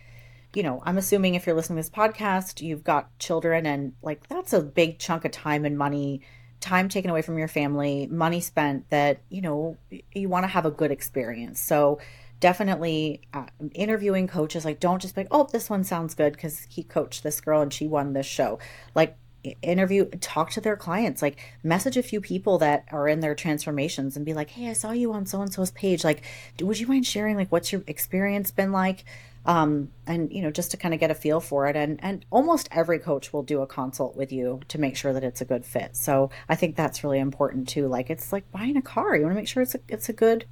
[0.55, 4.27] you know i'm assuming if you're listening to this podcast you've got children and like
[4.27, 6.21] that's a big chunk of time and money
[6.59, 9.77] time taken away from your family money spent that you know
[10.13, 11.59] you want to have a good experience.
[11.59, 11.99] So
[12.39, 16.67] definitely uh, interviewing coaches like don't just be like oh this one sounds good because
[16.69, 18.59] he coached this girl and she won this show.
[18.95, 19.17] Like
[19.61, 24.17] interview talk to their clients like message a few people that are in their transformations
[24.17, 26.03] and be like hey i saw you on so and so's page.
[26.03, 26.23] Like
[26.61, 29.05] would you mind sharing like what's your experience been like
[29.47, 31.75] um, and you know just to kind of get a feel for it.
[31.75, 35.23] And and almost every coach will do a consult with you to make sure that
[35.23, 35.95] it's a good fit.
[35.95, 37.87] So i think that's really important too.
[37.87, 39.15] Like it's like buying a car.
[39.15, 40.45] You want to make sure it's a, it's a good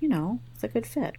[0.00, 1.16] you know it's a good fit.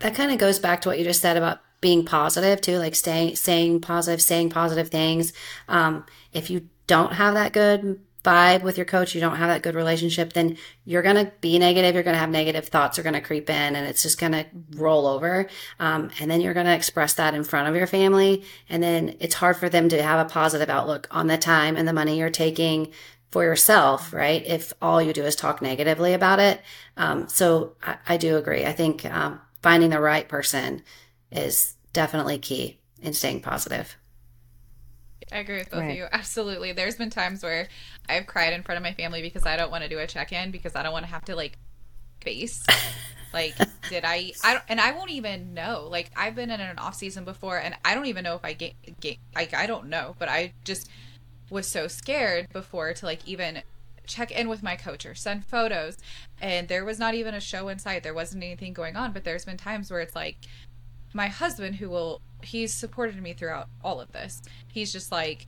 [0.00, 2.94] That kind of goes back to what you just said about being positive too, like
[2.94, 5.32] staying, saying positive, saying positive things.
[5.68, 9.62] Um, if you don't have that good vibe with your coach, you don't have that
[9.62, 11.94] good relationship, then you're going to be negative.
[11.94, 14.32] You're going to have negative thoughts are going to creep in and it's just going
[14.32, 15.48] to roll over.
[15.78, 18.44] Um, and then you're going to express that in front of your family.
[18.68, 21.86] And then it's hard for them to have a positive outlook on the time and
[21.86, 22.92] the money you're taking
[23.30, 24.44] for yourself, right?
[24.46, 26.60] If all you do is talk negatively about it.
[26.96, 28.64] Um, so I, I, do agree.
[28.64, 30.82] I think um, finding the right person
[31.30, 33.96] is definitely key in staying positive.
[35.32, 35.90] I agree with both right.
[35.90, 36.06] of you.
[36.10, 36.72] Absolutely.
[36.72, 37.68] There's been times where
[38.08, 40.32] I've cried in front of my family because I don't want to do a check
[40.32, 41.58] in because I don't want to have to like
[42.20, 42.64] face
[43.32, 43.54] like
[43.88, 45.88] did I I don't and I won't even know.
[45.90, 48.52] Like I've been in an off season before and I don't even know if I
[48.52, 50.88] get get like I don't know, but I just
[51.50, 53.62] was so scared before to like even
[54.06, 55.98] check in with my coach or send photos
[56.40, 59.22] and there was not even a show in sight there wasn't anything going on but
[59.22, 60.38] there's been times where it's like
[61.12, 64.42] my husband who will he's supported me throughout all of this.
[64.66, 65.46] He's just like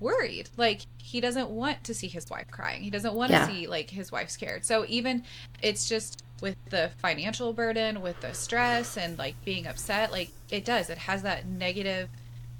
[0.00, 0.48] worried.
[0.56, 2.82] Like he doesn't want to see his wife crying.
[2.82, 3.46] He doesn't want yeah.
[3.46, 4.64] to see like his wife scared.
[4.64, 5.24] So even
[5.62, 10.64] it's just with the financial burden with the stress and like being upset like it
[10.64, 10.90] does.
[10.90, 12.08] It has that negative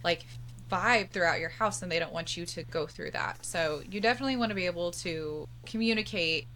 [0.02, 0.24] like
[0.70, 3.44] vibe throughout your house and they don't want you to go through that.
[3.44, 6.46] So you definitely want to be able to communicate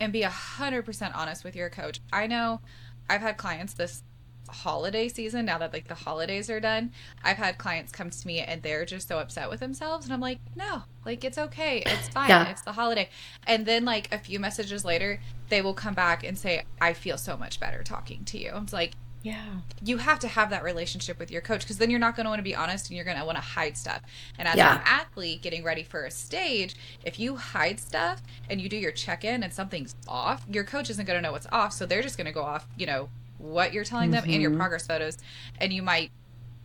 [0.00, 2.00] and be a hundred percent honest with your coach.
[2.12, 2.60] I know
[3.08, 4.04] i've had clients this
[4.48, 6.90] holiday season now that like the holidays are done
[7.24, 10.20] i've had clients come to me and they're just so upset with themselves and i'm
[10.20, 12.50] like no like it's okay it's fine yeah.
[12.50, 13.08] it's the holiday
[13.46, 17.16] and then like a few messages later they will come back and say i feel
[17.16, 21.18] so much better talking to you i'm like yeah you have to have that relationship
[21.18, 23.04] with your coach because then you're not going to want to be honest and you're
[23.04, 24.02] going to want to hide stuff
[24.38, 24.76] and as yeah.
[24.76, 26.74] an athlete getting ready for a stage
[27.04, 31.06] if you hide stuff and you do your check-in and something's off your coach isn't
[31.06, 33.08] going to know what's off so they're just going to go off you know
[33.42, 34.32] what you're telling them mm-hmm.
[34.32, 34.60] and your mm-hmm.
[34.60, 35.18] progress photos
[35.58, 36.10] and you might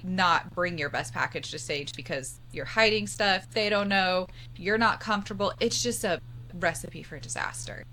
[0.03, 4.77] not bring your best package to stage because you're hiding stuff they don't know you're
[4.77, 6.21] not comfortable it's just a
[6.53, 7.83] recipe for disaster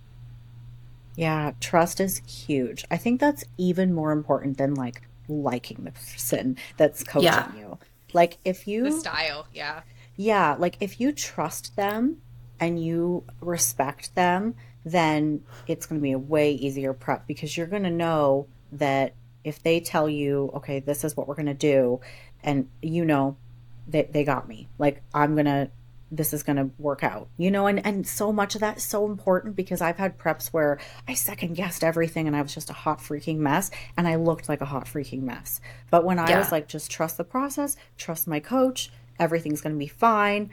[1.16, 6.56] yeah trust is huge i think that's even more important than like liking the person
[6.76, 7.50] that's coaching yeah.
[7.56, 7.78] you
[8.12, 9.80] like if you the style yeah
[10.16, 12.18] yeah like if you trust them
[12.60, 17.66] and you respect them then it's going to be a way easier prep because you're
[17.66, 18.46] going to know
[18.78, 22.00] that if they tell you, okay, this is what we're going to do,
[22.42, 23.36] and you know,
[23.86, 24.68] they, they got me.
[24.78, 25.70] Like, I'm going to,
[26.10, 28.84] this is going to work out, you know, and, and so much of that is
[28.84, 32.70] so important because I've had preps where I second guessed everything and I was just
[32.70, 35.60] a hot freaking mess and I looked like a hot freaking mess.
[35.90, 36.38] But when I yeah.
[36.38, 40.50] was like, just trust the process, trust my coach, everything's going to be fine,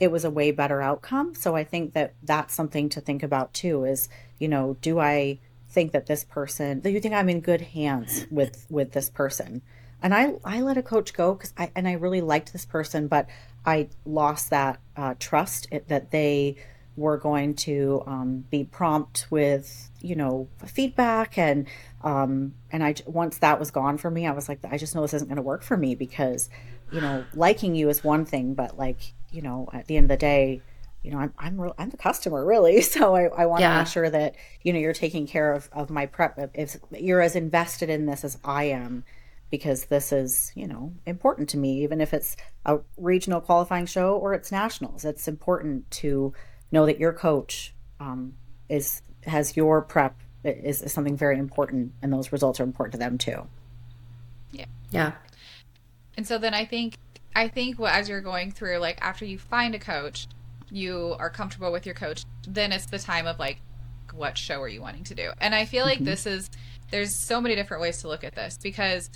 [0.00, 1.34] it was a way better outcome.
[1.34, 4.08] So I think that that's something to think about too is,
[4.38, 5.38] you know, do I,
[5.76, 9.60] think that this person that you think I'm in good hands with with this person.
[10.02, 13.08] And I I let a coach go because I and I really liked this person,
[13.08, 13.28] but
[13.66, 16.56] I lost that uh, trust that they
[16.96, 21.66] were going to um, be prompt with you know feedback and
[22.02, 25.02] um, and I once that was gone for me, I was like I just know
[25.02, 26.48] this isn't going to work for me because
[26.90, 30.08] you know liking you is one thing, but like you know at the end of
[30.08, 30.62] the day
[31.06, 33.74] you know, I'm I'm real, I'm the customer really, so I, I want yeah.
[33.74, 36.50] to make sure that you know you're taking care of of my prep.
[36.52, 39.04] If you're as invested in this as I am,
[39.48, 44.16] because this is you know important to me, even if it's a regional qualifying show
[44.16, 45.04] or it's nationals.
[45.04, 46.34] It's important to
[46.72, 48.34] know that your coach um,
[48.68, 52.98] is has your prep is, is something very important, and those results are important to
[52.98, 53.46] them too.
[54.50, 54.66] Yeah.
[54.90, 55.12] Yeah.
[56.16, 56.96] And so then I think
[57.36, 60.26] I think what as you're going through like after you find a coach,
[60.70, 63.60] you are comfortable with your coach, then it's the time of like
[64.12, 65.32] what show are you wanting to do?
[65.40, 66.06] And I feel like mm-hmm.
[66.06, 66.50] this is
[66.90, 69.10] there's so many different ways to look at this because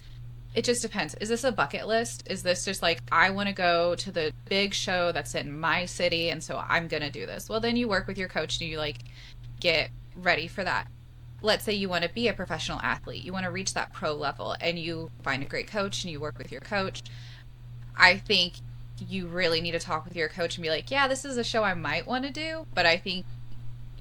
[0.55, 1.15] it just depends.
[1.15, 2.25] Is this a bucket list?
[2.29, 5.85] Is this just like I want to go to the big show that's in my
[5.87, 7.49] city and so I'm going to do this?
[7.49, 8.99] Well, then you work with your coach and you like
[9.61, 10.89] get ready for that.
[11.43, 13.25] Let's say you want to be a professional athlete.
[13.25, 16.21] You want to reach that pro level and you find a great coach and you
[16.21, 17.03] work with your coach.
[17.97, 18.55] I think
[19.09, 21.45] you really need to talk with your coach and be like, "Yeah, this is a
[21.45, 23.27] show I might want to do." But I think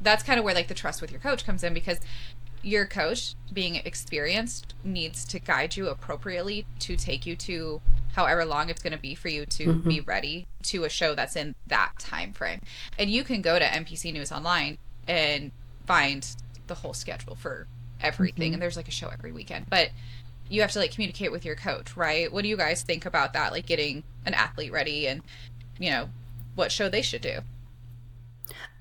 [0.02, 2.00] that's kind of where like the trust with your coach comes in because
[2.62, 7.82] your coach being experienced needs to guide you appropriately to take you to
[8.14, 9.90] however long it's going to be for you to mm-hmm.
[9.90, 12.60] be ready to a show that's in that time frame
[12.98, 15.52] and you can go to npc news online and
[15.86, 16.36] find
[16.68, 17.68] the whole schedule for
[18.02, 18.54] everything mm-hmm.
[18.54, 19.90] and there's like a show every weekend but
[20.50, 23.34] you have to like communicate with your coach right what do you guys think about
[23.34, 25.22] that like getting an athlete ready and
[25.78, 26.10] you know
[26.56, 27.40] what show they should do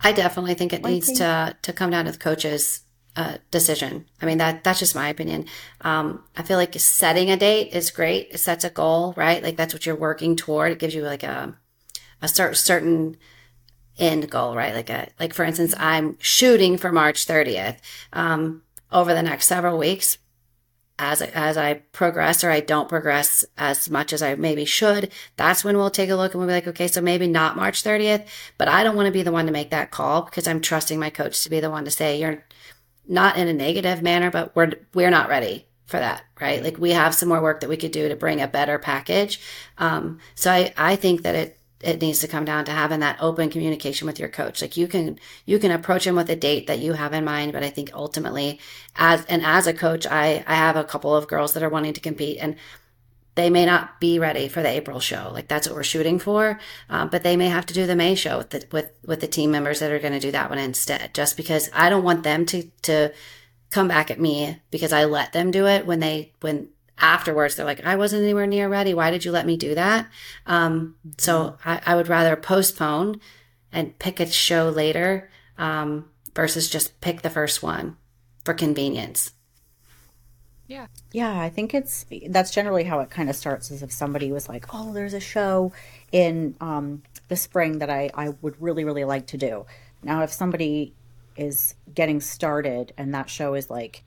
[0.00, 2.82] i definitely think it needs think- to to come down to the coaches
[3.16, 4.06] uh, decision.
[4.22, 5.46] I mean, that that's just my opinion.
[5.80, 8.28] Um, I feel like setting a date is great.
[8.30, 9.42] It sets a goal, right?
[9.42, 10.70] Like that's what you're working toward.
[10.70, 11.56] It gives you like a
[12.22, 13.16] a start, certain
[13.98, 14.72] end goal, right?
[14.72, 17.78] Like a like for instance, I'm shooting for March 30th.
[18.12, 20.18] Um, over the next several weeks,
[20.98, 25.64] as as I progress or I don't progress as much as I maybe should, that's
[25.64, 28.26] when we'll take a look and we'll be like, okay, so maybe not March 30th,
[28.56, 30.98] but I don't want to be the one to make that call because I'm trusting
[30.98, 32.44] my coach to be the one to say you're
[33.06, 36.62] not in a negative manner, but we're we're not ready for that, right?
[36.62, 39.40] Like we have some more work that we could do to bring a better package.
[39.78, 43.18] Um, so I I think that it it needs to come down to having that
[43.20, 44.60] open communication with your coach.
[44.60, 47.52] Like you can you can approach him with a date that you have in mind,
[47.52, 48.58] but I think ultimately
[48.96, 51.92] as and as a coach, I I have a couple of girls that are wanting
[51.94, 52.56] to compete and
[53.38, 55.30] they may not be ready for the April show.
[55.32, 56.58] Like that's what we're shooting for.
[56.90, 59.28] Um, but they may have to do the May show with the, with, with the
[59.28, 62.24] team members that are going to do that one instead, just because I don't want
[62.24, 63.12] them to, to
[63.70, 67.66] come back at me because I let them do it when they, when afterwards they're
[67.66, 68.94] like, I wasn't anywhere near ready.
[68.94, 70.08] Why did you let me do that?
[70.46, 73.20] Um, so I, I, would rather postpone
[73.72, 77.96] and pick a show later, um, versus just pick the first one
[78.44, 79.32] for convenience.
[80.68, 80.86] Yeah.
[81.12, 84.48] Yeah, I think it's that's generally how it kind of starts is if somebody was
[84.48, 85.72] like, "Oh, there's a show
[86.12, 89.64] in um, the spring that I I would really really like to do."
[90.02, 90.92] Now, if somebody
[91.36, 94.04] is getting started and that show is like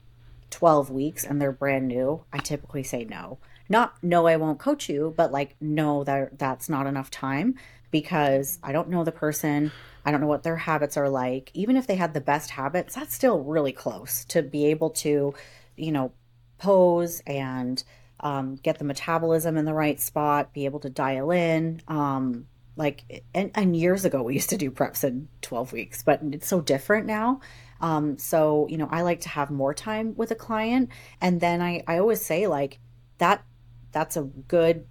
[0.52, 3.40] 12 weeks and they're brand new, I typically say no.
[3.70, 7.56] Not no, I won't coach you, but like no, that that's not enough time
[7.90, 9.72] because I don't know the person.
[10.06, 11.52] I don't know what their habits are like.
[11.54, 15.34] Even if they had the best habits, that's still really close to be able to,
[15.76, 16.12] you know,
[16.58, 17.84] pose and
[18.20, 21.82] um, get the metabolism in the right spot, be able to dial in.
[21.88, 26.22] Um, like, and, and, years ago, we used to do preps in 12 weeks, but
[26.32, 27.42] it's so different now.
[27.82, 30.90] Um, so, you know, I like to have more time with a client.
[31.20, 32.80] And then I, I always say, like,
[33.18, 33.44] that
[33.92, 34.86] that's a good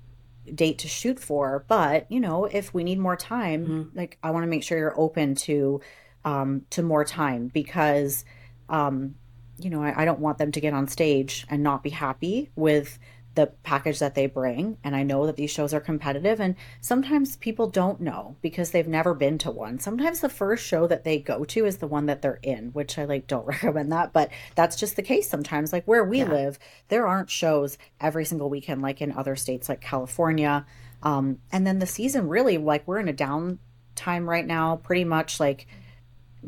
[0.54, 1.64] date to shoot for.
[1.68, 3.98] But, you know, if we need more time, mm-hmm.
[3.98, 5.80] like, I want to make sure you're open to,
[6.24, 8.24] um, to more time because,
[8.68, 9.14] um,
[9.58, 12.50] you know, I, I don't want them to get on stage and not be happy
[12.56, 12.98] with
[13.40, 14.76] the package that they bring.
[14.84, 18.86] And I know that these shows are competitive, and sometimes people don't know because they've
[18.86, 19.78] never been to one.
[19.78, 22.98] Sometimes the first show that they go to is the one that they're in, which
[22.98, 25.72] I like don't recommend that, but that's just the case sometimes.
[25.72, 26.28] Like where we yeah.
[26.28, 30.66] live, there aren't shows every single weekend like in other states like California.
[31.02, 33.58] Um, and then the season really, like we're in a down
[33.94, 35.66] time right now, pretty much like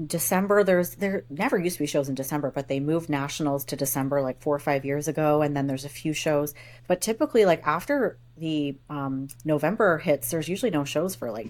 [0.07, 3.77] December there's there never used to be shows in December, but they moved nationals to
[3.77, 6.55] December like four or five years ago, and then there's a few shows.
[6.87, 11.49] But typically, like after the um, November hits, there's usually no shows for like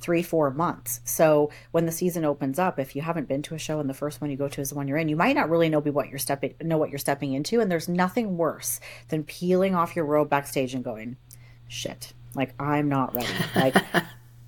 [0.00, 1.00] three four months.
[1.04, 3.94] So when the season opens up, if you haven't been to a show and the
[3.94, 5.80] first one you go to is the one you're in, you might not really know
[5.80, 7.60] what you're stepping know what you're stepping into.
[7.60, 11.16] And there's nothing worse than peeling off your robe backstage and going,
[11.68, 13.28] shit, like I'm not ready.
[13.54, 13.76] Like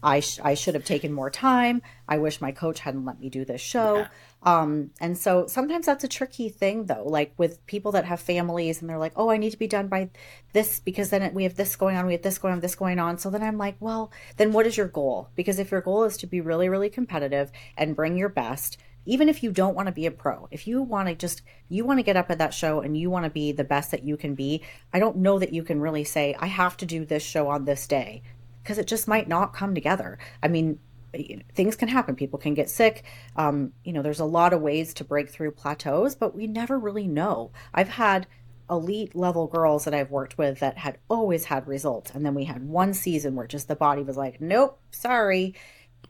[0.03, 1.83] I, sh- I should have taken more time.
[2.09, 3.97] I wish my coach hadn't let me do this show.
[3.97, 4.09] Yeah.
[4.43, 8.81] Um, and so sometimes that's a tricky thing, though, like with people that have families
[8.81, 10.11] and they're like, oh, I need to be done by
[10.53, 12.99] this because then we have this going on, we have this going on, this going
[12.99, 13.19] on.
[13.19, 15.31] So then I'm like, well, then what is your goal?
[15.35, 19.29] Because if your goal is to be really, really competitive and bring your best, even
[19.29, 21.99] if you don't want to be a pro, if you want to just, you want
[21.99, 24.17] to get up at that show and you want to be the best that you
[24.17, 24.63] can be,
[24.93, 27.65] I don't know that you can really say, I have to do this show on
[27.65, 28.23] this day
[28.67, 30.19] because it just might not come together.
[30.43, 30.81] I mean,
[31.55, 32.17] things can happen.
[32.17, 33.05] People can get sick.
[33.37, 36.77] Um, you know, there's a lot of ways to break through plateaus, but we never
[36.77, 37.53] really know.
[37.73, 38.27] I've had
[38.69, 42.11] elite level girls that I've worked with that had always had results.
[42.11, 45.55] And then we had one season where just the body was like, nope, sorry.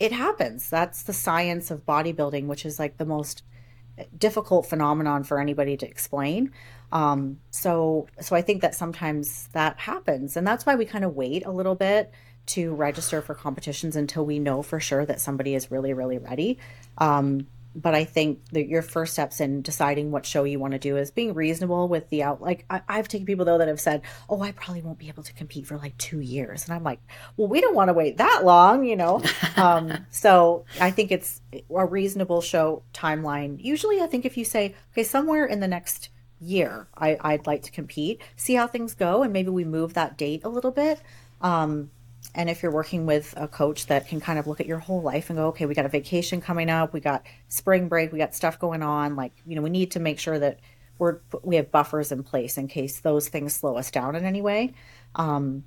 [0.01, 0.71] It happens.
[0.71, 3.43] That's the science of bodybuilding, which is like the most
[4.17, 6.53] difficult phenomenon for anybody to explain.
[6.91, 10.39] Um, so, so I think that sometimes that happens.
[10.39, 12.11] And that's why we kind of wait a little bit
[12.47, 16.59] to register for competitions until we know for sure that somebody is really, really ready.
[16.99, 20.79] Um, but I think that your first steps in deciding what show you want to
[20.79, 22.41] do is being reasonable with the out.
[22.41, 25.23] Like I, have taken people though that have said, "Oh, I probably won't be able
[25.23, 27.01] to compete for like two years," and I'm like,
[27.37, 29.23] "Well, we don't want to wait that long, you know."
[29.57, 33.63] um, so I think it's a reasonable show timeline.
[33.63, 36.09] Usually, I think if you say, "Okay, somewhere in the next
[36.41, 40.17] year, I, I'd like to compete," see how things go, and maybe we move that
[40.17, 41.03] date a little bit.
[41.43, 41.91] Um,
[42.35, 45.03] and if you're working with a coach that can kind of look at your whole
[45.03, 48.19] life and go, okay, we got a vacation coming up, we got spring break, we
[48.19, 50.61] got stuff going on, like, you know, we need to make sure that
[50.99, 54.43] we're we have buffers in place in case those things slow us down in any
[54.43, 54.73] way.
[55.15, 55.65] Um,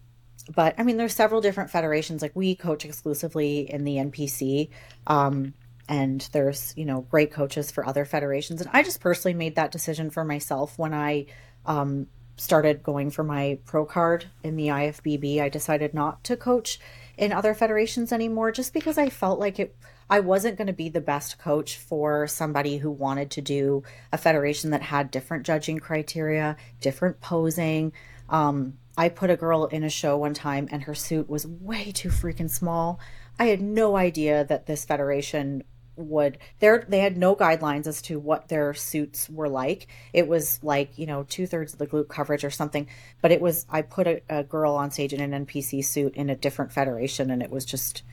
[0.53, 2.21] but I mean, there's several different federations.
[2.21, 4.69] Like we coach exclusively in the NPC,
[5.07, 5.53] um,
[5.87, 8.61] and there's you know great coaches for other federations.
[8.61, 11.27] And I just personally made that decision for myself when I
[11.65, 12.07] um,
[12.39, 16.79] started going for my pro card in the IFBB, I decided not to coach
[17.17, 19.75] in other federations anymore just because I felt like it
[20.09, 24.17] I wasn't going to be the best coach for somebody who wanted to do a
[24.17, 27.93] federation that had different judging criteria, different posing.
[28.27, 31.91] Um, I put a girl in a show one time and her suit was way
[31.91, 32.99] too freaking small.
[33.37, 35.63] I had no idea that this federation
[35.99, 39.87] would there they had no guidelines as to what their suits were like.
[40.13, 42.87] It was like you know two-thirds of the glute coverage or something
[43.21, 46.29] but it was i put a, a girl on stage in an npc suit in
[46.29, 48.03] a different federation and it was just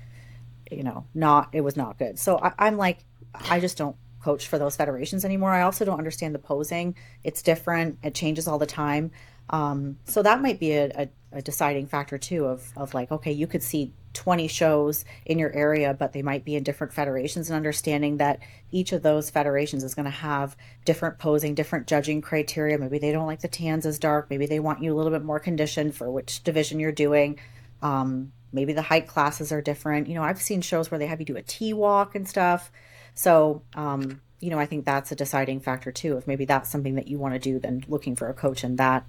[0.70, 2.18] you know not it was not good.
[2.18, 2.98] So I, i'm like
[3.34, 5.52] i just don't coach for those federations anymore.
[5.52, 6.96] I also don't understand the posing.
[7.22, 7.98] It's different.
[8.02, 9.12] It changes all the time.
[9.50, 11.08] Um, so that might be a, a,
[11.38, 15.52] a deciding factor too of, of like okay you could see 20 shows in your
[15.52, 18.40] area, but they might be in different federations, and understanding that
[18.70, 20.56] each of those federations is going to have
[20.86, 22.78] different posing, different judging criteria.
[22.78, 24.30] Maybe they don't like the tans as dark.
[24.30, 27.38] Maybe they want you a little bit more conditioned for which division you're doing.
[27.82, 30.08] Um, maybe the height classes are different.
[30.08, 32.72] You know, I've seen shows where they have you do a T walk and stuff.
[33.14, 36.16] So, um, you know, I think that's a deciding factor too.
[36.16, 38.76] If maybe that's something that you want to do, then looking for a coach in
[38.76, 39.04] that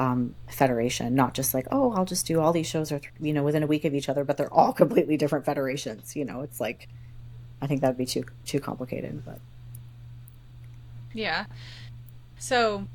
[0.00, 3.42] um, federation, not just like, oh, I'll just do all these shows are, you know,
[3.42, 6.16] within a week of each other, but they're all completely different federations.
[6.16, 6.88] You know, it's like,
[7.60, 9.38] I think that'd be too, too complicated, but.
[11.12, 11.44] Yeah.
[12.38, 12.86] So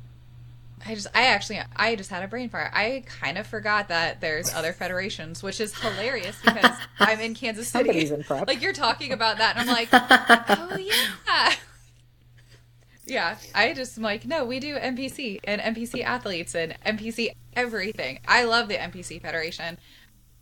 [0.84, 2.72] I just, I actually, I just had a brain fire.
[2.74, 7.68] I kind of forgot that there's other federations, which is hilarious because I'm in Kansas
[7.68, 8.10] City.
[8.28, 11.54] Like you're talking about that, and I'm like, oh yeah.
[13.06, 18.18] Yeah, I just am like, no, we do NPC and NPC athletes and NPC everything.
[18.26, 19.78] I love the NPC Federation.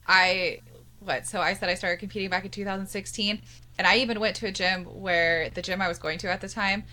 [0.07, 0.61] I
[1.01, 1.27] what?
[1.27, 3.43] So I said I started competing back in 2016,
[3.79, 6.41] and I even went to a gym where the gym I was going to at
[6.41, 6.85] the time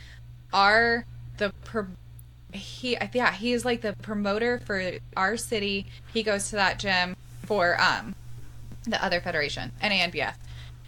[0.51, 1.05] are
[1.37, 1.53] the
[2.53, 5.87] he yeah he is like the promoter for our city.
[6.13, 7.15] He goes to that gym
[7.45, 8.13] for um
[8.83, 10.35] the other federation NANBF,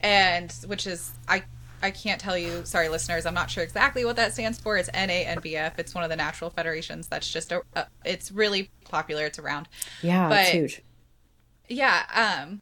[0.01, 1.43] and which is I
[1.83, 2.65] I can't tell you.
[2.65, 3.25] Sorry, listeners.
[3.25, 4.77] I'm not sure exactly what that stands for.
[4.77, 5.77] It's NANBF.
[5.77, 7.07] It's one of the natural federations.
[7.07, 7.61] That's just a.
[8.05, 9.25] it's really popular.
[9.25, 9.67] It's around.
[10.01, 10.81] Yeah, but, it's huge.
[11.67, 12.03] Yeah.
[12.41, 12.61] Um.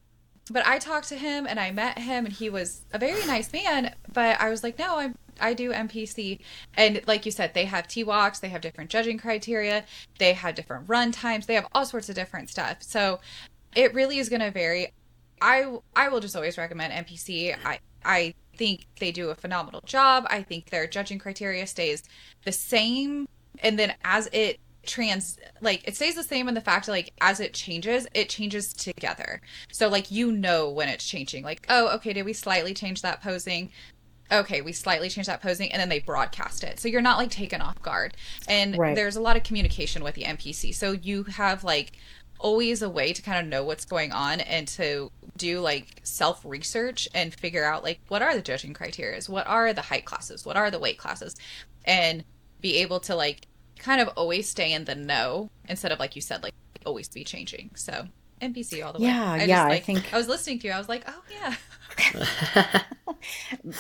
[0.50, 3.54] But I talked to him and I met him and he was a very nice
[3.54, 3.96] man.
[4.12, 6.40] But I was like, no, I'm I do NPC.
[6.76, 9.86] And like you said, they have T walks, they have different judging criteria,
[10.20, 12.78] they have different run times, they have all sorts of different stuff.
[12.82, 13.20] So
[13.76, 14.94] it really is going to vary.
[15.42, 17.56] I I will just always recommend NPC.
[17.66, 20.28] I I think they do a phenomenal job.
[20.30, 22.04] I think their judging criteria stays
[22.46, 23.28] the same.
[23.58, 27.40] And then as it trans like it stays the same in the fact like as
[27.40, 29.40] it changes it changes together
[29.72, 33.22] so like you know when it's changing like oh okay did we slightly change that
[33.22, 33.70] posing
[34.32, 37.30] okay we slightly changed that posing and then they broadcast it so you're not like
[37.30, 38.96] taken off guard and right.
[38.96, 41.92] there's a lot of communication with the npc so you have like
[42.42, 46.44] always a way to kind of know what's going on and to do like self
[46.46, 50.46] research and figure out like what are the judging criteria what are the height classes?
[50.46, 51.36] What are the weight classes?
[51.86, 52.24] And
[52.62, 53.48] be able to like
[53.80, 56.54] kind of always stay in the know instead of like you said like
[56.86, 57.72] always be changing.
[57.76, 58.08] So
[58.42, 60.68] npc all the way yeah I yeah just, like, i think i was listening to
[60.68, 61.56] you i was like oh yeah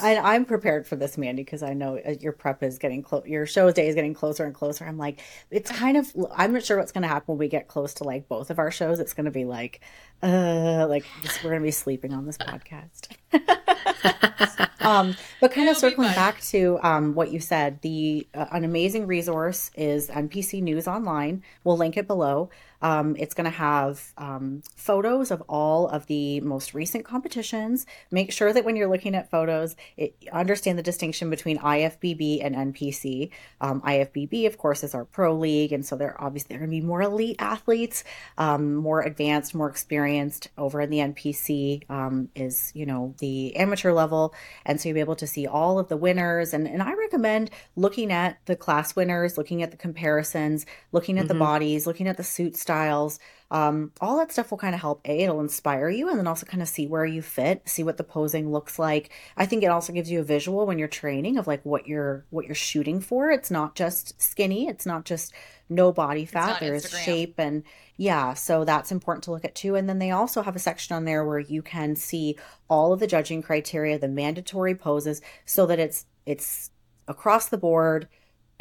[0.01, 3.25] I, am prepared for this, Mandy, because I know uh, your prep is getting close.
[3.25, 4.85] Your show day is getting closer and closer.
[4.85, 6.11] I'm like, it's kind of.
[6.35, 8.59] I'm not sure what's going to happen when we get close to like both of
[8.59, 8.99] our shows.
[8.99, 9.81] It's going to be like,
[10.21, 11.05] uh, like
[11.43, 13.07] we're going to be sleeping on this podcast.
[14.81, 19.07] um, but kind of circling back to um, what you said, the uh, an amazing
[19.07, 21.43] resource is NPC News Online.
[21.63, 22.49] We'll link it below.
[22.81, 27.85] Um, it's going to have um, photos of all of the most recent competitions.
[28.11, 32.73] Make sure that when you're looking at photos, it, understand the distinction between IFBB and
[32.73, 33.29] NPC.
[33.59, 36.81] Um, IFBB, of course, is our pro league, and so they're obviously going to be
[36.81, 38.03] more elite athletes,
[38.37, 40.49] um, more advanced, more experienced.
[40.57, 44.33] Over in the NPC um, is you know the amateur level,
[44.65, 46.53] and so you'll be able to see all of the winners.
[46.53, 51.25] And and I recommend looking at the class winners, looking at the comparisons, looking at
[51.25, 51.33] mm-hmm.
[51.33, 53.19] the bodies, looking at the suit styles.
[53.49, 55.01] Um, all that stuff will kind of help.
[55.03, 57.97] A, it'll inspire you, and then also kind of see where you fit, see what
[57.97, 59.11] the posing looks like.
[59.35, 62.25] I think it also gives you a visual when you're training of like what you're
[62.29, 63.29] what you're shooting for.
[63.29, 64.69] It's not just skinny.
[64.69, 65.33] It's not just
[65.67, 66.61] no body fat.
[66.61, 67.63] There is shape and
[67.97, 69.75] yeah, so that's important to look at too.
[69.75, 72.37] And then they also have a section on there where you can see
[72.69, 76.71] all of the judging criteria, the mandatory poses, so that it's it's
[77.09, 78.07] across the board.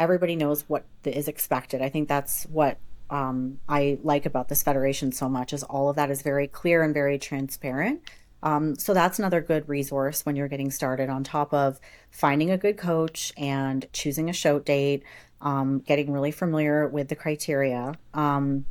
[0.00, 1.80] Everybody knows what is expected.
[1.80, 2.78] I think that's what
[3.10, 6.82] um, I like about this federation so much is all of that is very clear
[6.82, 8.00] and very transparent.
[8.42, 11.78] Um, so that's another good resource when you're getting started on top of
[12.10, 15.02] finding a good coach and choosing a show date,
[15.40, 17.94] um, getting really familiar with the criteria.
[18.14, 18.64] Um,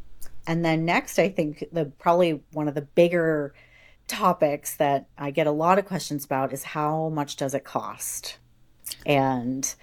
[0.47, 3.53] and then next, I think the probably one of the bigger
[4.07, 8.39] topics that I get a lot of questions about is how much does it cost?
[9.05, 9.75] And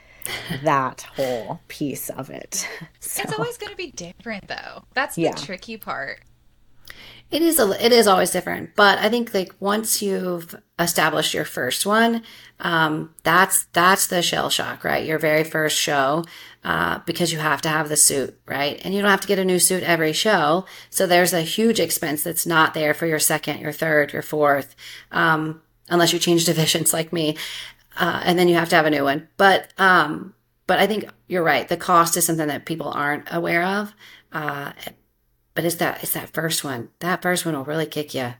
[0.62, 2.68] that whole piece of it.
[3.00, 4.84] So, it's always going to be different though.
[4.94, 5.32] That's the yeah.
[5.32, 6.20] tricky part.
[7.30, 11.44] It is a, it is always different, but I think like once you've established your
[11.44, 12.22] first one,
[12.60, 15.04] um, that's that's the shell shock, right?
[15.04, 16.24] Your very first show,
[16.62, 18.80] uh, because you have to have the suit, right?
[18.84, 21.80] And you don't have to get a new suit every show, so there's a huge
[21.80, 24.76] expense that's not there for your second, your third, your fourth,
[25.10, 27.36] um, unless you change divisions like me
[27.96, 29.28] uh, and then you have to have a new one.
[29.36, 30.34] But um,
[30.66, 31.66] but I think you're right.
[31.66, 33.94] The cost is something that people aren't aware of.
[34.32, 34.72] Uh,
[35.54, 36.90] but it's that it's that first one.
[37.00, 38.34] That first one will really kick you.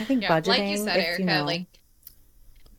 [0.00, 1.22] I think yeah, budgeting, like you said, Erica.
[1.22, 1.44] You know...
[1.44, 1.66] Like,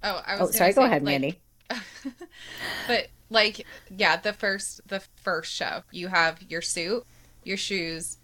[0.03, 0.49] oh, I was.
[0.49, 0.73] Oh, sorry.
[0.73, 1.41] Say, go ahead, like, Mandy.
[2.87, 3.65] but like,
[3.95, 7.05] yeah, the first the first show, you have your suit,
[7.43, 8.17] your shoes,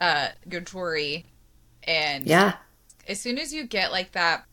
[0.00, 1.26] uh, your jewelry,
[1.84, 2.56] and yeah.
[3.08, 4.44] As soon as you get like that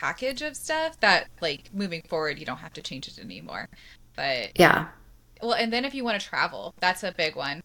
[0.00, 3.68] package of stuff that like moving forward you don't have to change it anymore.
[4.16, 4.88] But yeah.
[5.42, 7.62] Well, and then if you want to travel, that's a big one.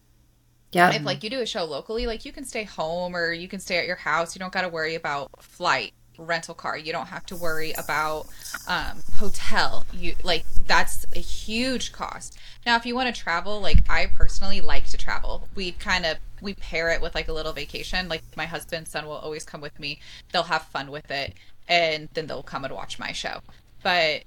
[0.72, 0.92] Yeah.
[0.92, 3.58] If like you do a show locally, like you can stay home or you can
[3.58, 4.34] stay at your house.
[4.34, 6.78] You don't got to worry about flight, rental car.
[6.78, 8.26] You don't have to worry about
[8.68, 9.84] um, hotel.
[9.92, 12.38] You like that's a huge cost.
[12.64, 15.48] Now, if you want to travel, like I personally like to travel.
[15.56, 18.08] We kind of we pair it with like a little vacation.
[18.08, 19.98] Like my husband's son will always come with me.
[20.32, 21.34] They'll have fun with it
[21.70, 23.40] and then they'll come and watch my show.
[23.82, 24.24] But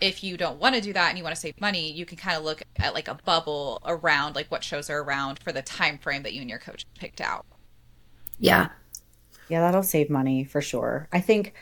[0.00, 2.16] if you don't want to do that and you want to save money, you can
[2.16, 5.62] kind of look at like a bubble around like what shows are around for the
[5.62, 7.44] time frame that you and your coach picked out.
[8.38, 8.68] Yeah.
[9.48, 11.08] Yeah, that'll save money for sure.
[11.12, 11.54] I think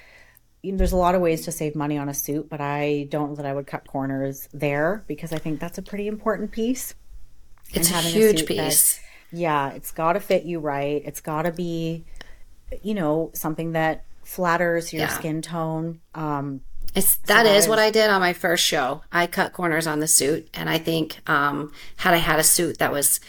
[0.63, 3.07] you know, there's a lot of ways to save money on a suit, but I
[3.11, 6.51] don't know that I would cut corners there because I think that's a pretty important
[6.51, 6.95] piece.
[7.73, 8.97] It's a huge a piece.
[8.97, 11.03] That, yeah, it's got to fit you right.
[11.05, 12.05] It's got to be,
[12.83, 15.09] you know, something that flatters your yeah.
[15.09, 16.01] skin tone.
[16.15, 16.61] Um,
[16.95, 19.03] it's that so is what I did on my first show.
[19.13, 22.79] I cut corners on the suit, and I think um, had I had a suit
[22.79, 23.21] that was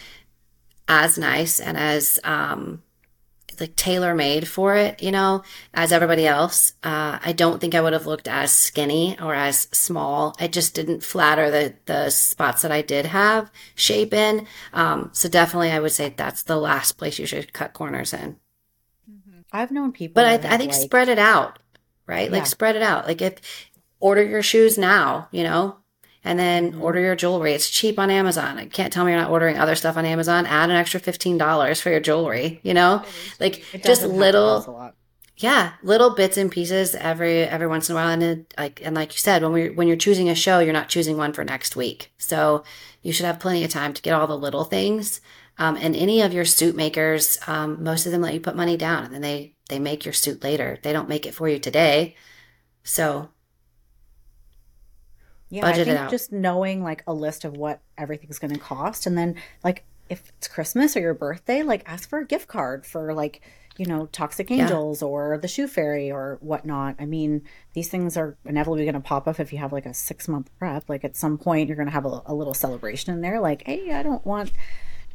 [0.88, 2.82] as nice and as um,
[3.60, 5.43] like tailor made for it, you know,
[5.74, 9.68] as everybody else, uh, I don't think I would have looked as skinny or as
[9.72, 10.36] small.
[10.39, 14.48] It just didn't flatter the the spots that I did have shape in.
[14.74, 18.38] Um, so definitely, I would say that's the last place you should cut corners in.
[19.52, 21.60] I've known people, but I, th- I think like, spread it out,
[22.06, 22.30] right?
[22.30, 22.38] Yeah.
[22.38, 23.08] Like spread it out.
[23.08, 23.36] Like if
[24.00, 25.78] order your shoes now, you know,
[26.24, 26.82] and then mm-hmm.
[26.82, 27.54] order your jewelry.
[27.54, 28.58] It's cheap on Amazon.
[28.58, 30.45] I can't tell me you're not ordering other stuff on Amazon.
[30.45, 32.60] Add an extra fifteen dollars for your jewelry.
[32.64, 33.04] You know,
[33.39, 34.93] like just little.
[35.39, 38.95] Yeah, little bits and pieces every every once in a while, and it, like and
[38.95, 41.43] like you said, when we when you're choosing a show, you're not choosing one for
[41.43, 42.64] next week, so
[43.04, 45.22] you should have plenty of time to get all the little things
[45.58, 48.78] um, and any of your suit makers, um, most of them let you put money
[48.78, 50.78] down and then they, they make your suit later.
[50.84, 52.16] They don't make it for you today.
[52.84, 53.30] So
[55.49, 59.08] yeah, budget I think just knowing like a list of what everything's going to cost.
[59.08, 62.86] And then like if it's Christmas or your birthday, like ask for a gift card
[62.86, 63.41] for like,
[63.78, 65.08] you know, Toxic Angels yeah.
[65.08, 66.95] or the Shoe Fairy or whatnot.
[66.99, 67.43] I mean,
[67.74, 70.49] these things are inevitably going to pop up if you have like a six month
[70.58, 70.89] prep.
[70.89, 73.39] Like at some point, you're going to have a, a, little celebration in there.
[73.39, 74.51] Like, hey, I don't want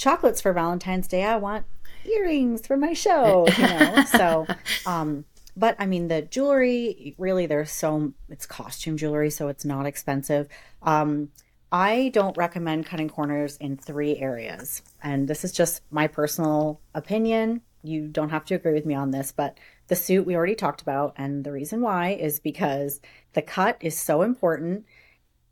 [0.02, 1.22] chocolates for Valentine's Day.
[1.22, 1.64] I want
[2.04, 4.04] earrings for my show, you know.
[4.10, 4.46] so,
[4.84, 5.24] um,
[5.56, 10.48] but I mean, the jewelry really, there's so it's costume jewelry, so it's not expensive.
[10.82, 11.30] Um,
[11.70, 17.62] I don't recommend cutting corners in three areas, and this is just my personal opinion.
[17.84, 20.82] You don't have to agree with me on this, but the suit we already talked
[20.82, 23.00] about, and the reason why is because
[23.34, 24.84] the cut is so important.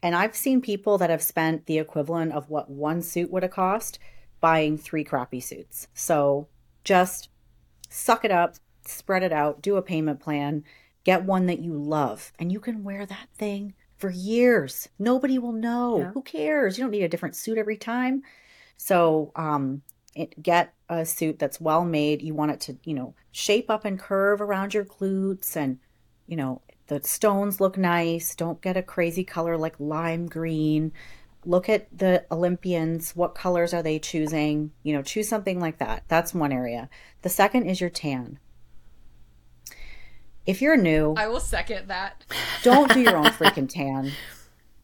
[0.03, 3.53] And I've seen people that have spent the equivalent of what one suit would have
[3.53, 3.99] cost
[4.41, 5.89] buying three crappy suits.
[5.95, 6.49] So
[6.85, 7.29] just
[7.89, 10.65] suck it up, spread it out, do a payment plan,
[11.05, 14.89] get one that you love, and you can wear that thing for years.
[14.99, 15.99] Nobody will know.
[15.99, 16.11] Yeah.
[16.13, 16.79] Who cares?
[16.79, 18.23] You don't need a different suit every time.
[18.77, 19.83] So, um,
[20.15, 22.23] it, get a suit that's well made.
[22.23, 25.79] You want it to, you know, shape up and curve around your glutes and,
[26.27, 28.35] you know, the stones look nice.
[28.35, 30.93] Don't get a crazy color like lime green.
[31.45, 33.17] Look at the Olympians.
[33.17, 34.73] What colors are they choosing?
[34.83, 36.05] You know, choose something like that.
[36.09, 36.91] That's one area.
[37.23, 38.39] The second is your tan
[40.47, 42.25] if you're new, I will second that.
[42.63, 44.13] Don't do your own freaking tan.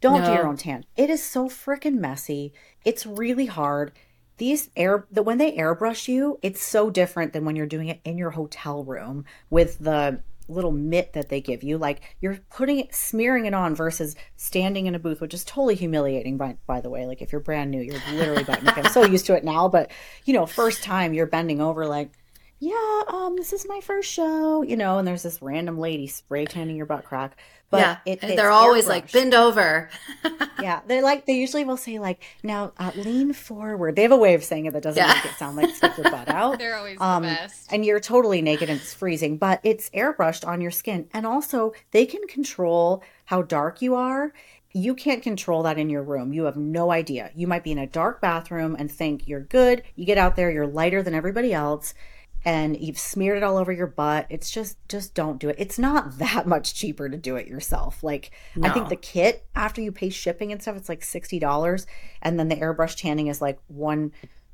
[0.00, 0.26] Don't no.
[0.26, 0.84] do your own tan.
[0.96, 2.52] It is so freaking messy.
[2.84, 3.92] It's really hard.
[4.38, 8.00] These air the when they airbrush you, it's so different than when you're doing it
[8.04, 11.78] in your hotel room with the little mitt that they give you.
[11.78, 15.74] Like you're putting it, smearing it on versus standing in a booth, which is totally
[15.74, 16.36] humiliating.
[16.36, 18.68] By by the way, like if you're brand new, you're literally bending.
[18.68, 19.90] I'm so used to it now, but
[20.24, 22.10] you know, first time you're bending over like
[22.58, 26.46] yeah, um, this is my first show, you know, and there's this random lady spray
[26.46, 27.36] tanning your butt crack.
[27.68, 29.90] But yeah, it, they're always like bend over.
[30.62, 33.96] yeah, they like they usually will say like now uh, lean forward.
[33.96, 35.14] They have a way of saying it that doesn't yeah.
[35.14, 36.58] make it sound like stick your butt out.
[36.58, 37.72] they're always um, the best.
[37.72, 41.72] And you're totally naked and it's freezing, but it's airbrushed on your skin, and also
[41.90, 44.32] they can control how dark you are.
[44.72, 46.32] You can't control that in your room.
[46.32, 47.30] You have no idea.
[47.34, 49.82] You might be in a dark bathroom and think you're good.
[49.96, 51.94] You get out there, you're lighter than everybody else
[52.46, 54.26] and you've smeared it all over your butt.
[54.30, 55.56] It's just just don't do it.
[55.58, 58.02] It's not that much cheaper to do it yourself.
[58.02, 58.68] Like no.
[58.68, 61.86] I think the kit after you pay shipping and stuff, it's like sixty dollars,
[62.22, 64.12] and then the airbrush tanning is like one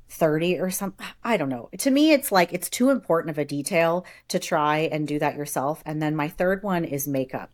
[0.08, 1.06] thirty or something.
[1.22, 1.68] I don't know.
[1.78, 5.36] To me, it's like it's too important of a detail to try and do that
[5.36, 5.82] yourself.
[5.84, 7.50] And then my third one is makeup.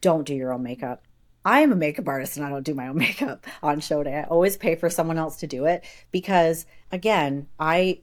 [0.00, 1.02] Don't do your own makeup.
[1.44, 4.16] I am a makeup artist and I don't do my own makeup on show day.
[4.16, 8.00] I always pay for someone else to do it because again, I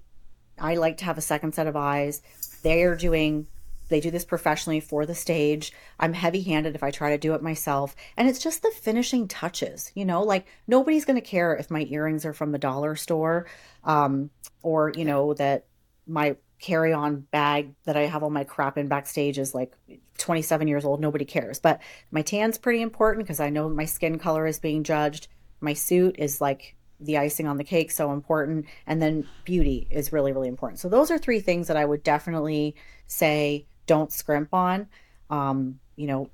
[0.59, 2.21] I like to have a second set of eyes.
[2.63, 3.47] They are doing
[3.89, 5.71] they do this professionally for the stage.
[5.99, 7.95] I'm heavy handed if I try to do it myself.
[8.17, 11.85] And it's just the finishing touches, you know, like nobody's going to care if my
[11.89, 13.45] earrings are from the dollar store
[13.83, 14.31] um,
[14.63, 15.67] or, you know, that
[16.07, 19.75] my carry on bag that I have all my crap in backstage is like
[20.17, 21.01] 27 years old.
[21.01, 21.59] Nobody cares.
[21.59, 25.27] But my tan's pretty important because I know my skin color is being judged.
[25.59, 26.75] My suit is like
[27.05, 30.79] the icing on the cake so important and then beauty is really really important.
[30.79, 32.75] So those are three things that i would definitely
[33.07, 34.87] say don't scrimp on.
[35.29, 36.29] Um, you know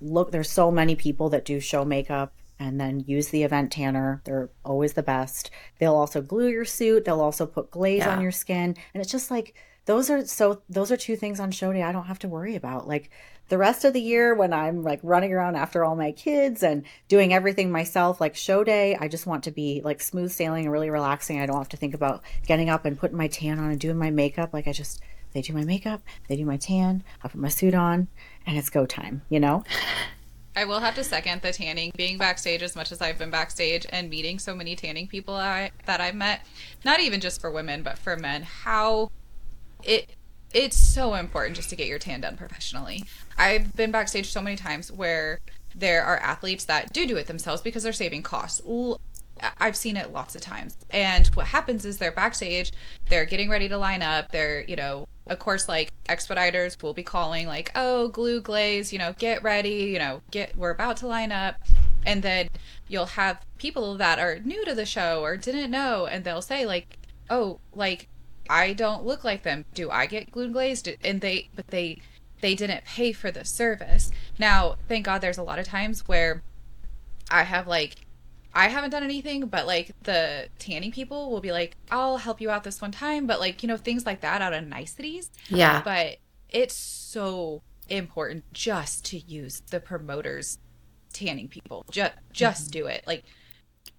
[0.00, 4.20] look there's so many people that do show makeup and then use the event tanner
[4.24, 5.50] they're always the best
[5.80, 8.14] they'll also glue your suit they'll also put glaze yeah.
[8.14, 9.54] on your skin and it's just like
[9.86, 12.54] those are so those are two things on show day i don't have to worry
[12.54, 13.10] about like
[13.50, 16.84] the rest of the year when I'm like running around after all my kids and
[17.08, 20.72] doing everything myself, like show day, I just want to be like smooth sailing and
[20.72, 21.40] really relaxing.
[21.40, 23.98] I don't have to think about getting up and putting my tan on and doing
[23.98, 24.54] my makeup.
[24.54, 25.02] Like I just,
[25.32, 28.06] they do my makeup, they do my tan, I put my suit on,
[28.46, 29.64] and it's go time, you know?
[30.56, 31.92] I will have to second the tanning.
[31.96, 35.70] Being backstage as much as I've been backstage and meeting so many tanning people I,
[35.86, 36.44] that I've met,
[36.84, 39.10] not even just for women, but for men, how
[39.82, 40.16] it
[40.52, 43.04] it's so important just to get your tan done professionally.
[43.38, 45.38] I've been backstage so many times where
[45.74, 48.60] there are athletes that do do it themselves because they're saving costs.
[49.58, 50.76] I've seen it lots of times.
[50.90, 52.72] And what happens is they're backstage,
[53.08, 57.02] they're getting ready to line up, they're, you know, of course like expediters will be
[57.02, 61.06] calling like, "Oh, glue glaze, you know, get ready, you know, get we're about to
[61.06, 61.56] line up."
[62.04, 62.48] And then
[62.88, 66.66] you'll have people that are new to the show or didn't know and they'll say
[66.66, 66.98] like,
[67.28, 68.08] "Oh, like
[68.50, 69.64] I don't look like them.
[69.74, 70.88] Do I get glue glazed?
[71.04, 72.00] And they, but they,
[72.40, 74.10] they didn't pay for the service.
[74.40, 76.42] Now, thank God there's a lot of times where
[77.30, 77.94] I have like,
[78.52, 82.50] I haven't done anything, but like the tanning people will be like, I'll help you
[82.50, 83.26] out this one time.
[83.26, 85.30] But like, you know, things like that out of niceties.
[85.48, 85.82] Yeah.
[85.84, 90.58] But it's so important just to use the promoters
[91.12, 91.84] tanning people.
[91.90, 92.80] Just, just mm-hmm.
[92.80, 93.04] do it.
[93.06, 93.24] Like,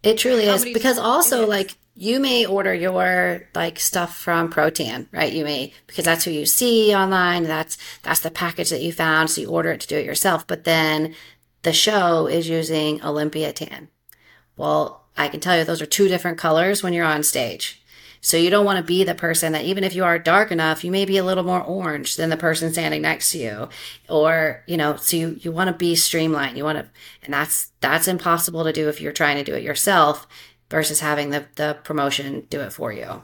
[0.03, 5.31] it truly is because also like you may order your like stuff from Protan, right?
[5.31, 7.43] You may because that's who you see online.
[7.43, 10.47] That's that's the package that you found, so you order it to do it yourself.
[10.47, 11.13] But then
[11.61, 13.89] the show is using Olympia Tan.
[14.61, 17.81] Well, I can tell you those are two different colors when you're on stage
[18.23, 20.83] So you don't want to be the person that even if you are dark enough,
[20.83, 23.69] you may be a little more orange than the person standing next to you.
[24.07, 26.55] Or, you know, so you, you want to be streamlined.
[26.55, 26.87] You want to,
[27.23, 30.27] and that's, that's impossible to do if you're trying to do it yourself
[30.69, 33.23] versus having the, the promotion do it for you.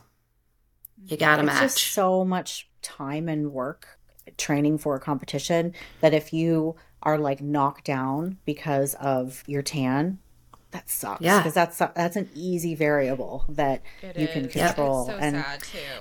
[1.06, 1.62] You got to match.
[1.62, 4.00] Just so much time and work
[4.38, 10.18] training for a competition that if you are like knocked down because of your tan,
[10.72, 11.22] that sucks.
[11.22, 14.34] Yeah, because that's that's an easy variable that it you is.
[14.34, 15.44] can control, so and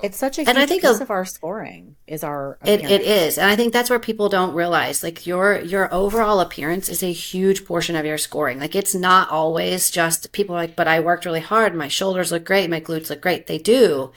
[0.03, 3.39] it's such a and I think piece of our scoring is our it, it is,
[3.39, 7.13] and I think that's where people don't realize like your your overall appearance is a
[7.13, 8.59] huge portion of your scoring.
[8.59, 12.45] Like it's not always just people like, but I worked really hard, my shoulders look
[12.45, 13.47] great, my glutes look great.
[13.47, 14.11] They do,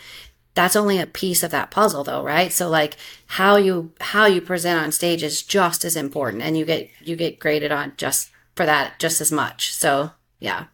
[0.56, 2.52] that's only a piece of that puzzle though right?
[2.52, 2.97] So like
[3.28, 6.41] how you how you present on stage is just as important.
[6.41, 9.72] And you get you get graded on just for that just as much.
[9.74, 10.66] So yeah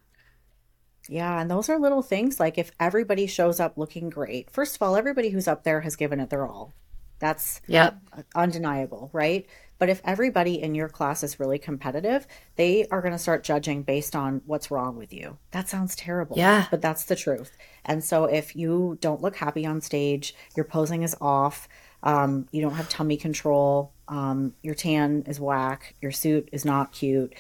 [1.08, 4.82] yeah and those are little things like if everybody shows up looking great first of
[4.82, 6.74] all everybody who's up there has given it their all
[7.20, 7.98] that's yep.
[8.36, 9.48] undeniable right
[9.78, 13.84] but if everybody in your class is really competitive, they are going to start judging
[13.84, 15.38] based on what's wrong with you.
[15.52, 16.38] That sounds terrible.
[16.38, 16.68] Yeah.
[16.72, 17.58] But that's the truth.
[17.84, 21.68] And so if you don't look happy on stage, your posing is off,
[22.04, 26.92] um, you don't have tummy control, um, your tan is whack, your suit is not
[26.92, 27.34] cute.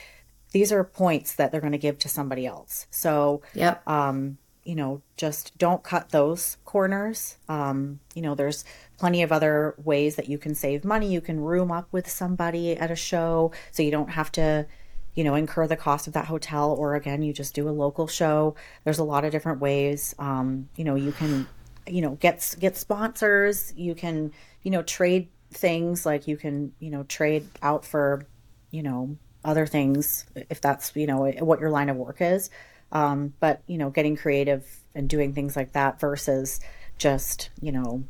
[0.51, 2.87] These are points that they're going to give to somebody else.
[2.89, 3.87] So, yep.
[3.87, 7.37] um, you know, just don't cut those corners.
[7.47, 8.65] Um, you know, there's
[8.97, 11.11] plenty of other ways that you can save money.
[11.11, 14.65] You can room up with somebody at a show so you don't have to,
[15.13, 16.71] you know, incur the cost of that hotel.
[16.71, 18.55] Or again, you just do a local show.
[18.83, 20.15] There's a lot of different ways.
[20.17, 21.47] Um, you know, you can,
[21.85, 23.71] you know, get get sponsors.
[23.77, 24.31] You can,
[24.63, 28.25] you know, trade things like you can, you know, trade out for,
[28.71, 29.15] you know,
[29.45, 32.49] other things if that's you know what your line of work is.
[32.91, 36.59] Um, but you know, getting creative and doing things like that versus
[36.97, 38.03] just you know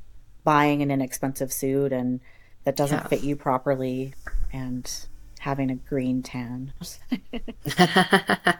[0.43, 2.19] buying an inexpensive suit and
[2.63, 3.07] that doesn't yeah.
[3.07, 4.13] fit you properly
[4.51, 5.07] and
[5.39, 6.73] having a green tan.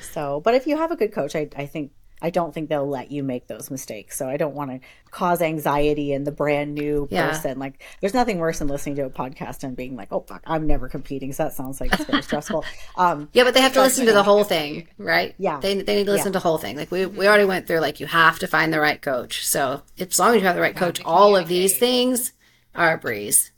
[0.00, 1.92] so, but if you have a good coach, I, I think
[2.24, 4.16] I don't think they'll let you make those mistakes.
[4.16, 7.28] So I don't want to cause anxiety in the brand new yeah.
[7.28, 7.58] person.
[7.58, 10.66] Like there's nothing worse than listening to a podcast and being like, "Oh fuck, I'm
[10.66, 12.64] never competing." So that sounds like it's very stressful.
[12.96, 15.34] Um, yeah, but they have to listen to the whole thing, right?
[15.36, 16.38] Yeah, they they need to listen yeah.
[16.38, 16.78] to the whole thing.
[16.78, 17.80] Like we we already went through.
[17.80, 19.46] Like you have to find the right coach.
[19.46, 22.32] So as long as you have the right coach, all of these things
[22.74, 23.52] are a breeze.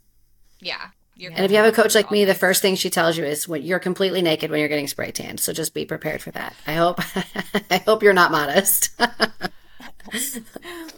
[0.61, 0.89] Yeah.
[1.19, 3.25] You're and if you have a coach like me, the first thing she tells you
[3.25, 5.41] is when you're completely naked when you're getting spray tanned.
[5.41, 6.55] So just be prepared for that.
[6.67, 7.01] I hope
[7.71, 8.91] I hope you're not modest.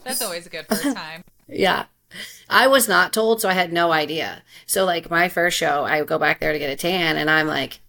[0.04, 1.22] That's always a good first time.
[1.46, 1.84] Yeah.
[2.48, 4.42] I was not told, so I had no idea.
[4.66, 7.46] So like my first show, I go back there to get a tan and I'm
[7.46, 7.80] like,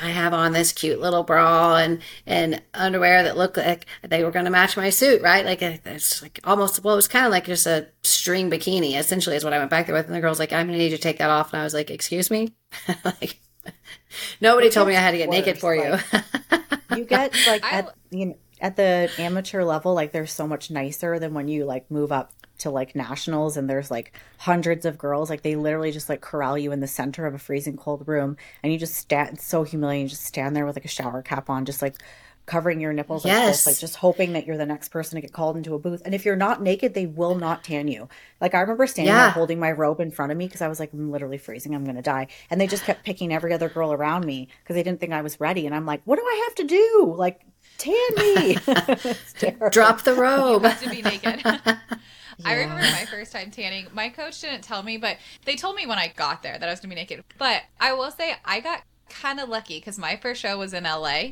[0.00, 4.30] I have on this cute little bra and and underwear that look like they were
[4.30, 5.44] going to match my suit, right?
[5.44, 8.98] Like it's like almost well, it was kind of like just a string bikini.
[8.98, 10.84] Essentially, is what I went back there with, and the girl's like, "I'm going to
[10.84, 12.54] need you to take that off," and I was like, "Excuse me."
[13.04, 13.40] like
[14.40, 15.38] nobody told me I had to get worse.
[15.38, 16.04] naked for like,
[16.90, 16.96] you.
[16.96, 21.18] you get like at you know, at the amateur level, like they're so much nicer
[21.18, 25.30] than when you like move up to like nationals and there's like hundreds of girls
[25.30, 28.36] like they literally just like corral you in the center of a freezing cold room
[28.62, 31.22] and you just stand it's so humiliating you just stand there with like a shower
[31.22, 31.94] cap on just like
[32.48, 33.36] covering your nipples yes.
[33.36, 35.78] like this, like just hoping that you're the next person to get called into a
[35.78, 36.02] booth.
[36.04, 38.08] And if you're not naked, they will not tan you.
[38.40, 39.24] Like I remember standing yeah.
[39.24, 41.74] there holding my robe in front of me because I was like, I'm literally freezing.
[41.74, 42.26] I'm gonna die.
[42.50, 45.20] And they just kept picking every other girl around me because they didn't think I
[45.20, 45.66] was ready.
[45.66, 47.14] And I'm like, what do I have to do?
[47.16, 47.42] Like
[47.76, 48.54] tan me.
[49.70, 50.64] Drop the robe.
[50.80, 51.42] to be naked.
[52.38, 52.48] Yeah.
[52.48, 53.86] I remember my first time tanning.
[53.92, 56.72] My coach didn't tell me, but they told me when I got there that I
[56.72, 57.24] was going to be naked.
[57.36, 60.84] But I will say I got kind of lucky because my first show was in
[60.84, 61.30] LA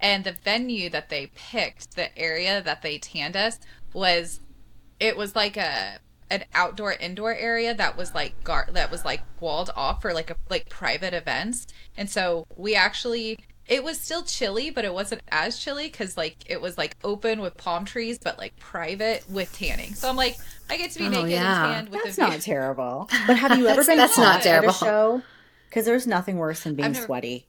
[0.00, 3.58] and the venue that they picked, the area that they tanned us
[3.92, 4.40] was
[5.00, 5.98] it was like a
[6.28, 10.30] an outdoor indoor area that was like gar- that was like walled off for like
[10.30, 11.66] a like private events.
[11.96, 13.38] And so we actually
[13.68, 17.40] it was still chilly, but it wasn't as chilly because like it was like open
[17.40, 19.94] with palm trees, but like private with tanning.
[19.94, 20.36] So I'm like,
[20.70, 21.64] I get to be oh, naked yeah.
[21.64, 23.08] and tanned with that's not terrible.
[23.26, 23.96] But have you ever been?
[23.96, 24.72] that's not terrible.
[24.72, 25.22] Show
[25.68, 27.48] because there's nothing worse than being never, sweaty.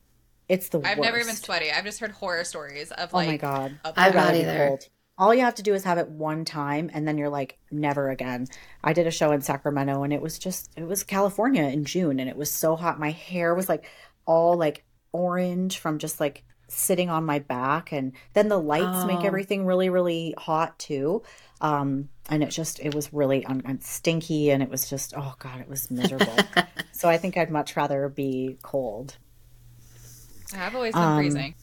[0.49, 0.89] It's the worst.
[0.89, 1.11] I've worst.
[1.11, 1.71] never been sweaty.
[1.71, 3.27] I've just heard horror stories of like.
[3.27, 3.79] Oh my god!
[3.95, 4.67] I've not either.
[4.69, 4.87] Cold.
[5.19, 8.09] All you have to do is have it one time, and then you're like, never
[8.11, 8.45] again.
[8.83, 12.19] I did a show in Sacramento, and it was just, it was California in June,
[12.19, 12.99] and it was so hot.
[12.99, 13.89] My hair was like
[14.27, 14.83] all like
[15.17, 19.07] orange from just like sitting on my back and then the lights oh.
[19.07, 21.23] make everything really really hot too
[21.61, 25.33] um and it just it was really un- un- stinky and it was just oh
[25.39, 26.35] god it was miserable
[26.91, 29.15] so i think i'd much rather be cold
[30.57, 31.55] i've always been um, freezing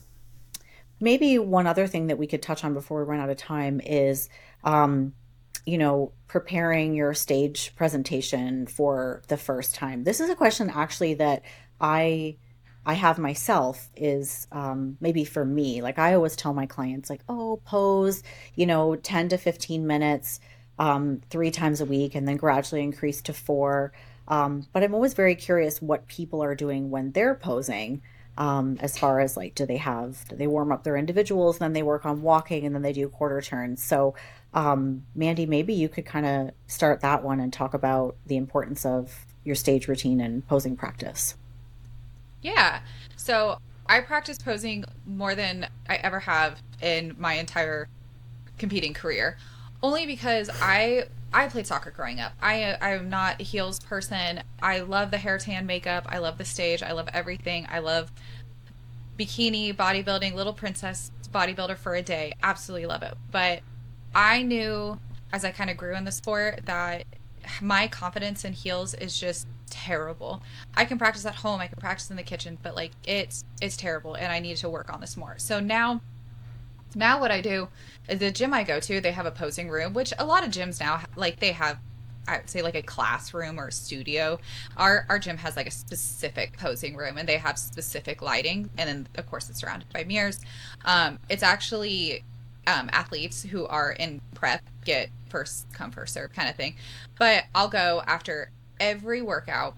[1.01, 3.81] maybe one other thing that we could touch on before we run out of time
[3.81, 4.29] is,
[4.65, 5.13] um,
[5.67, 10.05] you know, preparing your stage presentation for the first time.
[10.05, 11.43] This is a question actually that
[11.81, 12.37] I
[12.87, 15.81] I have myself is um, maybe for me.
[15.81, 18.23] Like I always tell my clients, like, oh, pose,
[18.55, 20.41] you know, 10 to 15 minutes
[20.79, 23.93] um, three times a week and then gradually increase to four.
[24.29, 28.03] Um, but I'm always very curious what people are doing when they're posing.
[28.37, 31.73] Um, as far as like, do they have, do they warm up their individuals, then
[31.73, 33.83] they work on walking and then they do quarter turns.
[33.83, 34.17] So,
[34.53, 38.85] um, Mandy, maybe you could kind of start that one and talk about the importance
[38.85, 41.37] of your stage routine and posing practice.
[42.45, 42.81] Yeah.
[43.17, 47.89] So I practice posing more than I ever have in my entire
[48.59, 49.37] competing career,
[49.83, 52.33] only because I I played soccer growing up.
[52.41, 54.43] I I'm not a heels person.
[54.63, 56.05] I love the hair tan makeup.
[56.09, 56.83] I love the stage.
[56.83, 57.67] I love everything.
[57.71, 58.13] I love
[59.19, 62.35] bikini bodybuilding, little princess bodybuilder for a day.
[62.43, 63.15] Absolutely love it.
[63.33, 63.63] But
[64.15, 64.99] I knew
[65.33, 67.05] as I kind of grew in the sport that
[67.61, 70.41] my confidence in heels is just terrible.
[70.77, 73.77] I can practice at home, I can practice in the kitchen, but like it's it's
[73.77, 75.35] terrible and I need to work on this more.
[75.39, 76.01] So now
[76.95, 77.69] now what I do
[78.09, 80.51] is the gym I go to, they have a posing room, which a lot of
[80.51, 81.79] gyms now like they have
[82.27, 84.39] I would say like a classroom or a studio.
[84.77, 88.89] Our our gym has like a specific posing room and they have specific lighting and
[88.89, 90.41] then of course it's surrounded by mirrors.
[90.85, 92.23] Um, it's actually
[92.67, 96.77] um, athletes who are in prep get first come first serve kind of thing.
[97.19, 98.51] But I'll go after
[98.81, 99.77] every workout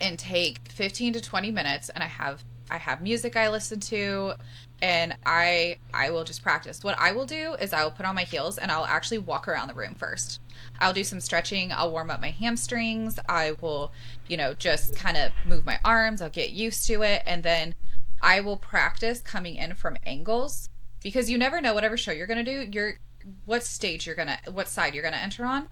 [0.00, 4.34] and take 15 to 20 minutes and I have I have music I listen to
[4.82, 6.82] and I I will just practice.
[6.82, 9.48] What I will do is I will put on my heels and I'll actually walk
[9.48, 10.40] around the room first.
[10.80, 13.92] I'll do some stretching, I'll warm up my hamstrings, I will,
[14.28, 17.74] you know, just kind of move my arms, I'll get used to it and then
[18.20, 20.68] I will practice coming in from angles
[21.02, 22.98] because you never know whatever show you're going to do, you're
[23.44, 25.68] what stage you're going to what side you're going to enter on.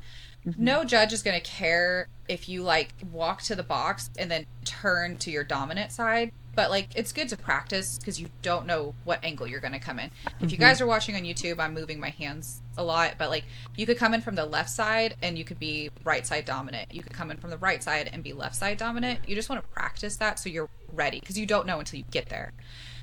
[0.47, 0.65] Mm-hmm.
[0.65, 4.47] No judge is going to care if you like walk to the box and then
[4.65, 6.33] turn to your dominant side.
[6.55, 9.81] But like, it's good to practice because you don't know what angle you're going to
[9.81, 10.11] come in.
[10.11, 10.45] Mm-hmm.
[10.45, 10.67] If you mm-hmm.
[10.67, 13.99] guys are watching on YouTube, I'm moving my hands a lot, but like, you could
[13.99, 16.95] come in from the left side and you could be right side dominant.
[16.95, 19.21] You could come in from the right side and be left side dominant.
[19.27, 22.05] You just want to practice that so you're ready because you don't know until you
[22.11, 22.53] get there.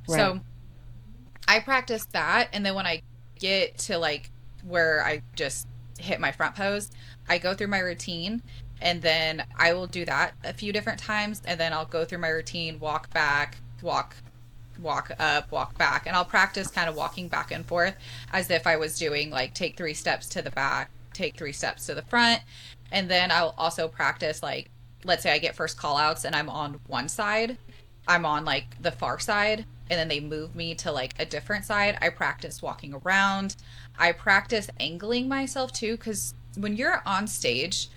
[0.08, 0.18] Right.
[0.18, 0.39] So
[1.48, 2.50] I practice that.
[2.54, 3.02] And then when I
[3.38, 4.30] get to like
[4.64, 5.68] where I just
[6.02, 6.91] hit my front pose,
[7.30, 8.41] I go through my routine
[8.82, 12.18] and then I will do that a few different times and then I'll go through
[12.20, 14.16] my routine, walk back, walk
[14.80, 17.95] walk up, walk back, and I'll practice kind of walking back and forth
[18.34, 21.86] as if I was doing like take 3 steps to the back, take 3 steps
[21.86, 22.41] to the front,
[22.91, 24.70] and then I'll also practice like
[25.04, 27.58] let's say I get first call outs and I'm on one side,
[28.08, 31.66] I'm on like the far side and then they move me to like a different
[31.66, 31.97] side.
[32.02, 33.58] I practice walking around.
[33.98, 37.89] I practice angling myself too cuz when you're on stage,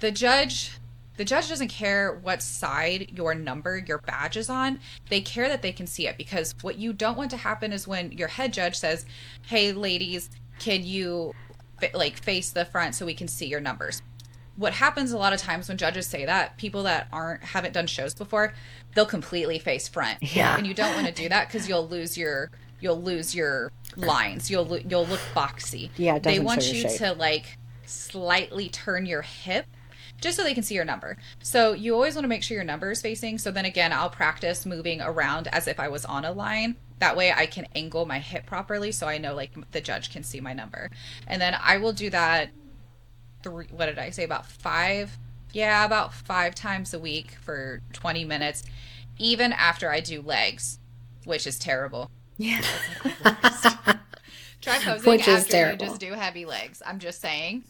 [0.00, 0.78] the judge
[1.16, 4.80] the judge doesn't care what side your number your badge is on.
[5.10, 7.86] They care that they can see it because what you don't want to happen is
[7.86, 9.04] when your head judge says
[9.46, 11.34] hey ladies can you
[11.94, 14.02] like face the front so we can see your numbers?
[14.56, 17.86] What happens a lot of times when judges say that people that aren't haven't done
[17.86, 18.54] shows before
[18.94, 20.18] they'll completely face front.
[20.34, 20.56] Yeah.
[20.56, 22.50] And you don't want to do that because you'll lose your
[22.82, 26.98] you'll lose your lines you'll you'll look boxy yeah they want you shape.
[26.98, 29.66] to like slightly turn your hip
[30.22, 31.18] just so they can see your number.
[31.42, 33.38] So you always want to make sure your number is facing.
[33.38, 36.76] So then again, I'll practice moving around as if I was on a line.
[37.00, 40.22] That way I can angle my hip properly so I know like the judge can
[40.22, 40.90] see my number.
[41.26, 42.50] And then I will do that
[43.42, 45.18] three what did I say about 5
[45.52, 48.62] yeah, about 5 times a week for 20 minutes
[49.18, 50.78] even after I do legs,
[51.24, 52.10] which is terrible.
[52.42, 52.60] Yeah.
[54.60, 56.82] Try posing Which after you just do heavy legs.
[56.84, 57.64] I'm just saying.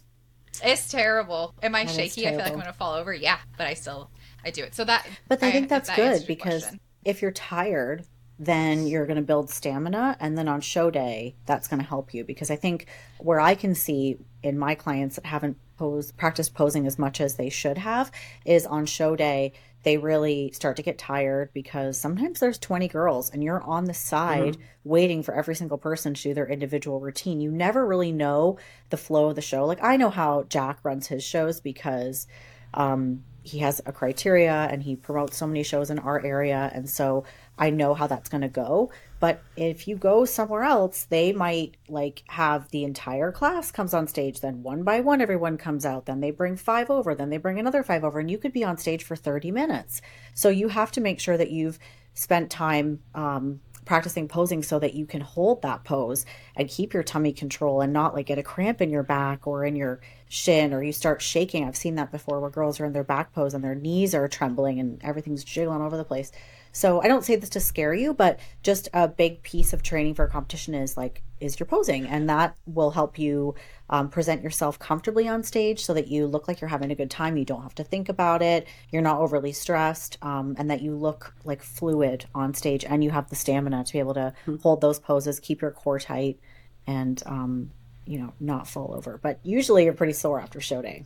[0.62, 1.54] It's terrible.
[1.62, 2.26] Am I that shaky?
[2.26, 3.12] I feel like I'm gonna fall over.
[3.12, 4.10] Yeah, but I still
[4.44, 4.74] I do it.
[4.74, 6.80] So that But I, I think that's that good because question.
[7.04, 8.04] if you're tired,
[8.38, 12.12] then you're going to build stamina and then on show day that's going to help
[12.12, 12.86] you because I think
[13.18, 17.36] where I can see in my clients that haven't posed practiced posing as much as
[17.36, 18.10] they should have
[18.44, 19.52] is on show day
[19.82, 23.94] they really start to get tired because sometimes there's 20 girls and you're on the
[23.94, 24.62] side mm-hmm.
[24.84, 27.40] waiting for every single person to do their individual routine.
[27.40, 28.58] You never really know
[28.90, 29.66] the flow of the show.
[29.66, 32.26] Like I know how Jack runs his shows because
[32.74, 36.70] um, he has a criteria and he promotes so many shows in our area.
[36.72, 37.24] And so
[37.58, 38.92] I know how that's going to go.
[39.22, 44.08] But if you go somewhere else, they might like have the entire class comes on
[44.08, 47.36] stage, then one by one everyone comes out, then they bring five over, then they
[47.36, 50.02] bring another five over, and you could be on stage for 30 minutes.
[50.34, 51.78] So you have to make sure that you've
[52.14, 57.04] spent time um, practicing posing so that you can hold that pose and keep your
[57.04, 60.74] tummy control and not like get a cramp in your back or in your shin
[60.74, 61.64] or you start shaking.
[61.64, 64.26] I've seen that before where girls are in their back pose and their knees are
[64.26, 66.32] trembling and everything's jiggling all over the place.
[66.72, 70.14] So I don't say this to scare you, but just a big piece of training
[70.14, 73.54] for a competition is like is your posing, and that will help you
[73.90, 77.10] um, present yourself comfortably on stage so that you look like you're having a good
[77.10, 77.36] time.
[77.36, 78.66] You don't have to think about it.
[78.90, 83.10] You're not overly stressed, um, and that you look like fluid on stage, and you
[83.10, 84.56] have the stamina to be able to mm-hmm.
[84.56, 86.38] hold those poses, keep your core tight,
[86.86, 87.70] and um,
[88.06, 89.18] you know not fall over.
[89.22, 91.04] But usually you're pretty sore after show day.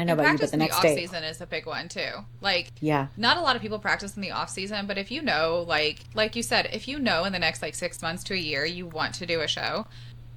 [0.00, 0.96] I know and about you, but the next the day.
[0.96, 2.10] season is a big one too.
[2.40, 5.20] Like, yeah, not a lot of people practice in the off season, but if you
[5.20, 8.34] know, like, like you said, if you know in the next like six months to
[8.34, 9.86] a year you want to do a show,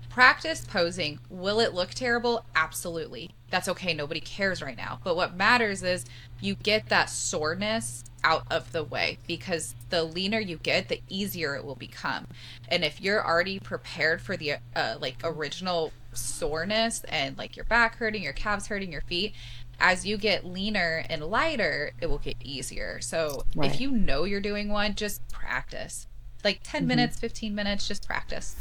[0.10, 1.20] practice posing.
[1.30, 2.46] Will it look terrible?
[2.56, 3.32] Absolutely.
[3.50, 3.94] That's okay.
[3.94, 5.00] Nobody cares right now.
[5.04, 6.06] But what matters is
[6.42, 11.56] you get that soreness out of the way because the leaner you get, the easier
[11.56, 12.28] it will become.
[12.68, 17.98] And if you're already prepared for the uh, like original soreness and like your back
[17.98, 19.34] hurting, your calves hurting, your feet,
[19.80, 23.00] as you get leaner and lighter, it will get easier.
[23.02, 23.72] So right.
[23.72, 26.08] if you know you're doing one, just practice.
[26.44, 26.88] Like 10 mm-hmm.
[26.88, 28.56] minutes, 15 minutes, just practice.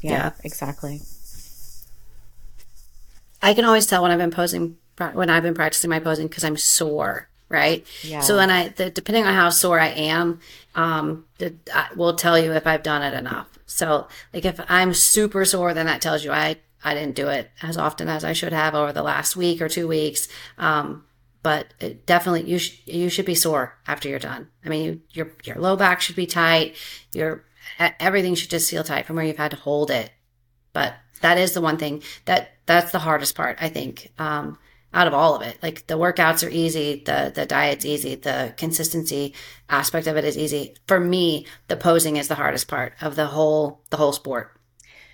[0.00, 1.00] Yeah, yeah, exactly.
[3.42, 4.76] I can always tell when I've been posing,
[5.14, 7.84] when I've been practicing my posing because I'm sore right?
[8.02, 8.20] Yeah.
[8.20, 10.40] So then I, the, depending on how sore I am,
[10.74, 13.58] um, the, I will tell you if I've done it enough.
[13.66, 17.50] So like if I'm super sore, then that tells you I I didn't do it
[17.62, 20.28] as often as I should have over the last week or two weeks.
[20.58, 21.04] Um,
[21.42, 21.72] but
[22.06, 24.48] definitely you sh- you should be sore after you're done.
[24.64, 26.76] I mean, you, your your low back should be tight.
[27.12, 27.44] Your
[27.78, 30.10] everything should just feel tight from where you've had to hold it.
[30.72, 34.12] But that is the one thing that that's the hardest part, I think.
[34.18, 34.58] Um,
[34.92, 38.54] out of all of it, like the workouts are easy, the the diet's easy, the
[38.56, 39.34] consistency
[39.68, 40.74] aspect of it is easy.
[40.86, 44.58] For me, the posing is the hardest part of the whole the whole sport.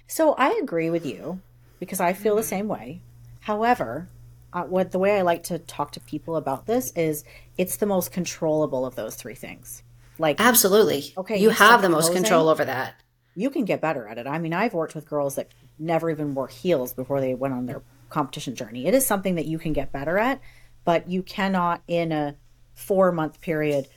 [0.08, 1.40] So I agree with you
[1.79, 2.49] because I feel the mm-hmm.
[2.49, 3.03] same way.
[3.41, 4.09] However,
[4.53, 7.24] uh, what the way I like to talk to people about this is
[7.59, 9.83] it's the most controllable of those three things.
[10.18, 12.95] Like absolutely, okay, you, have the most control over that.
[13.35, 14.27] You can get better at it.
[14.27, 17.66] I mean, I've worked with girls that never even wore heels before they went on
[17.66, 18.87] their competition journey.
[18.87, 20.41] It is something that you can get better at,
[20.85, 22.37] but you cannot in a
[22.74, 23.89] four month period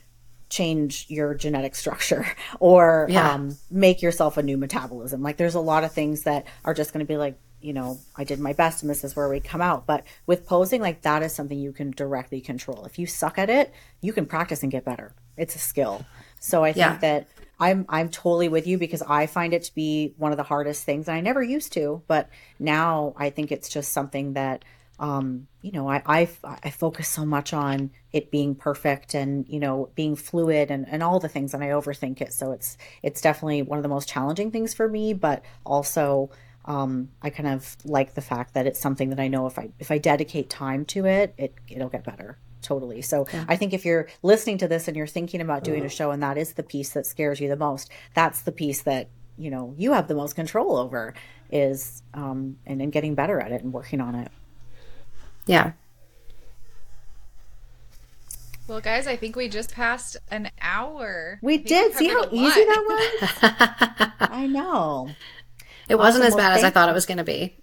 [0.50, 2.26] change your genetic structure
[2.60, 3.34] or yeah.
[3.34, 5.22] um, make yourself a new metabolism.
[5.22, 8.00] Like there's a lot of things that are just going to be like, you know,
[8.16, 9.86] I did my best and this is where we come out.
[9.86, 12.86] But with posing, like that is something you can directly control.
[12.86, 15.14] If you suck at it, you can practice and get better.
[15.38, 16.06] It's a skill.
[16.40, 16.98] So I think yeah.
[16.98, 17.28] that
[17.60, 20.84] I'm I'm totally with you because I find it to be one of the hardest
[20.84, 21.10] things.
[21.10, 24.64] I never used to, but now I think it's just something that
[25.00, 29.60] um, you know, I, I, I focus so much on it being perfect and, you
[29.60, 32.34] know, being fluid and, and all the things and I overthink it.
[32.34, 36.30] So it's, it's definitely one of the most challenging things for me, but also,
[36.70, 39.72] um, I kind of like the fact that it's something that I know if I
[39.80, 42.38] if I dedicate time to it, it it'll get better.
[42.62, 43.02] Totally.
[43.02, 43.46] So yeah.
[43.48, 45.90] I think if you're listening to this and you're thinking about doing a uh-huh.
[45.90, 49.10] show and that is the piece that scares you the most, that's the piece that
[49.38, 51.16] you know you have the most control over
[51.52, 54.30] is um, and, and getting better at it and working on it.
[55.48, 55.72] Yeah.
[58.68, 61.40] Well, guys, I think we just passed an hour.
[61.42, 61.96] We did.
[61.96, 64.10] See how easy that was?
[64.30, 65.10] I know.
[65.90, 67.58] It wasn't as bad as I thought it was going to be.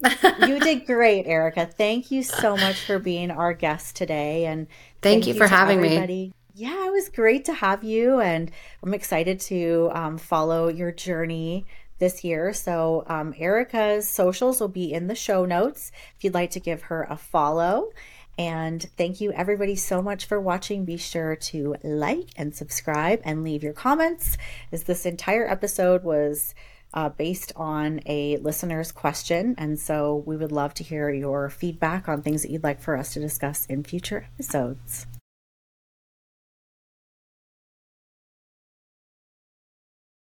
[0.47, 1.64] you did great, Erica.
[1.66, 4.47] Thank you so much for being our guest today.
[4.47, 6.27] And thank, thank you, you for having everybody.
[6.29, 6.33] me.
[6.55, 8.20] Yeah, it was great to have you.
[8.20, 8.51] And
[8.83, 11.66] I'm excited to um, follow your journey
[11.99, 12.53] this year.
[12.53, 16.83] So, um, Erica's socials will be in the show notes if you'd like to give
[16.83, 17.91] her a follow.
[18.39, 20.85] And thank you, everybody, so much for watching.
[20.85, 24.37] Be sure to like and subscribe and leave your comments,
[24.70, 26.55] as this entire episode was
[26.97, 29.55] uh, based on a listener's question.
[29.59, 32.97] And so we would love to hear your feedback on things that you'd like for
[32.97, 35.07] us to discuss in future episodes.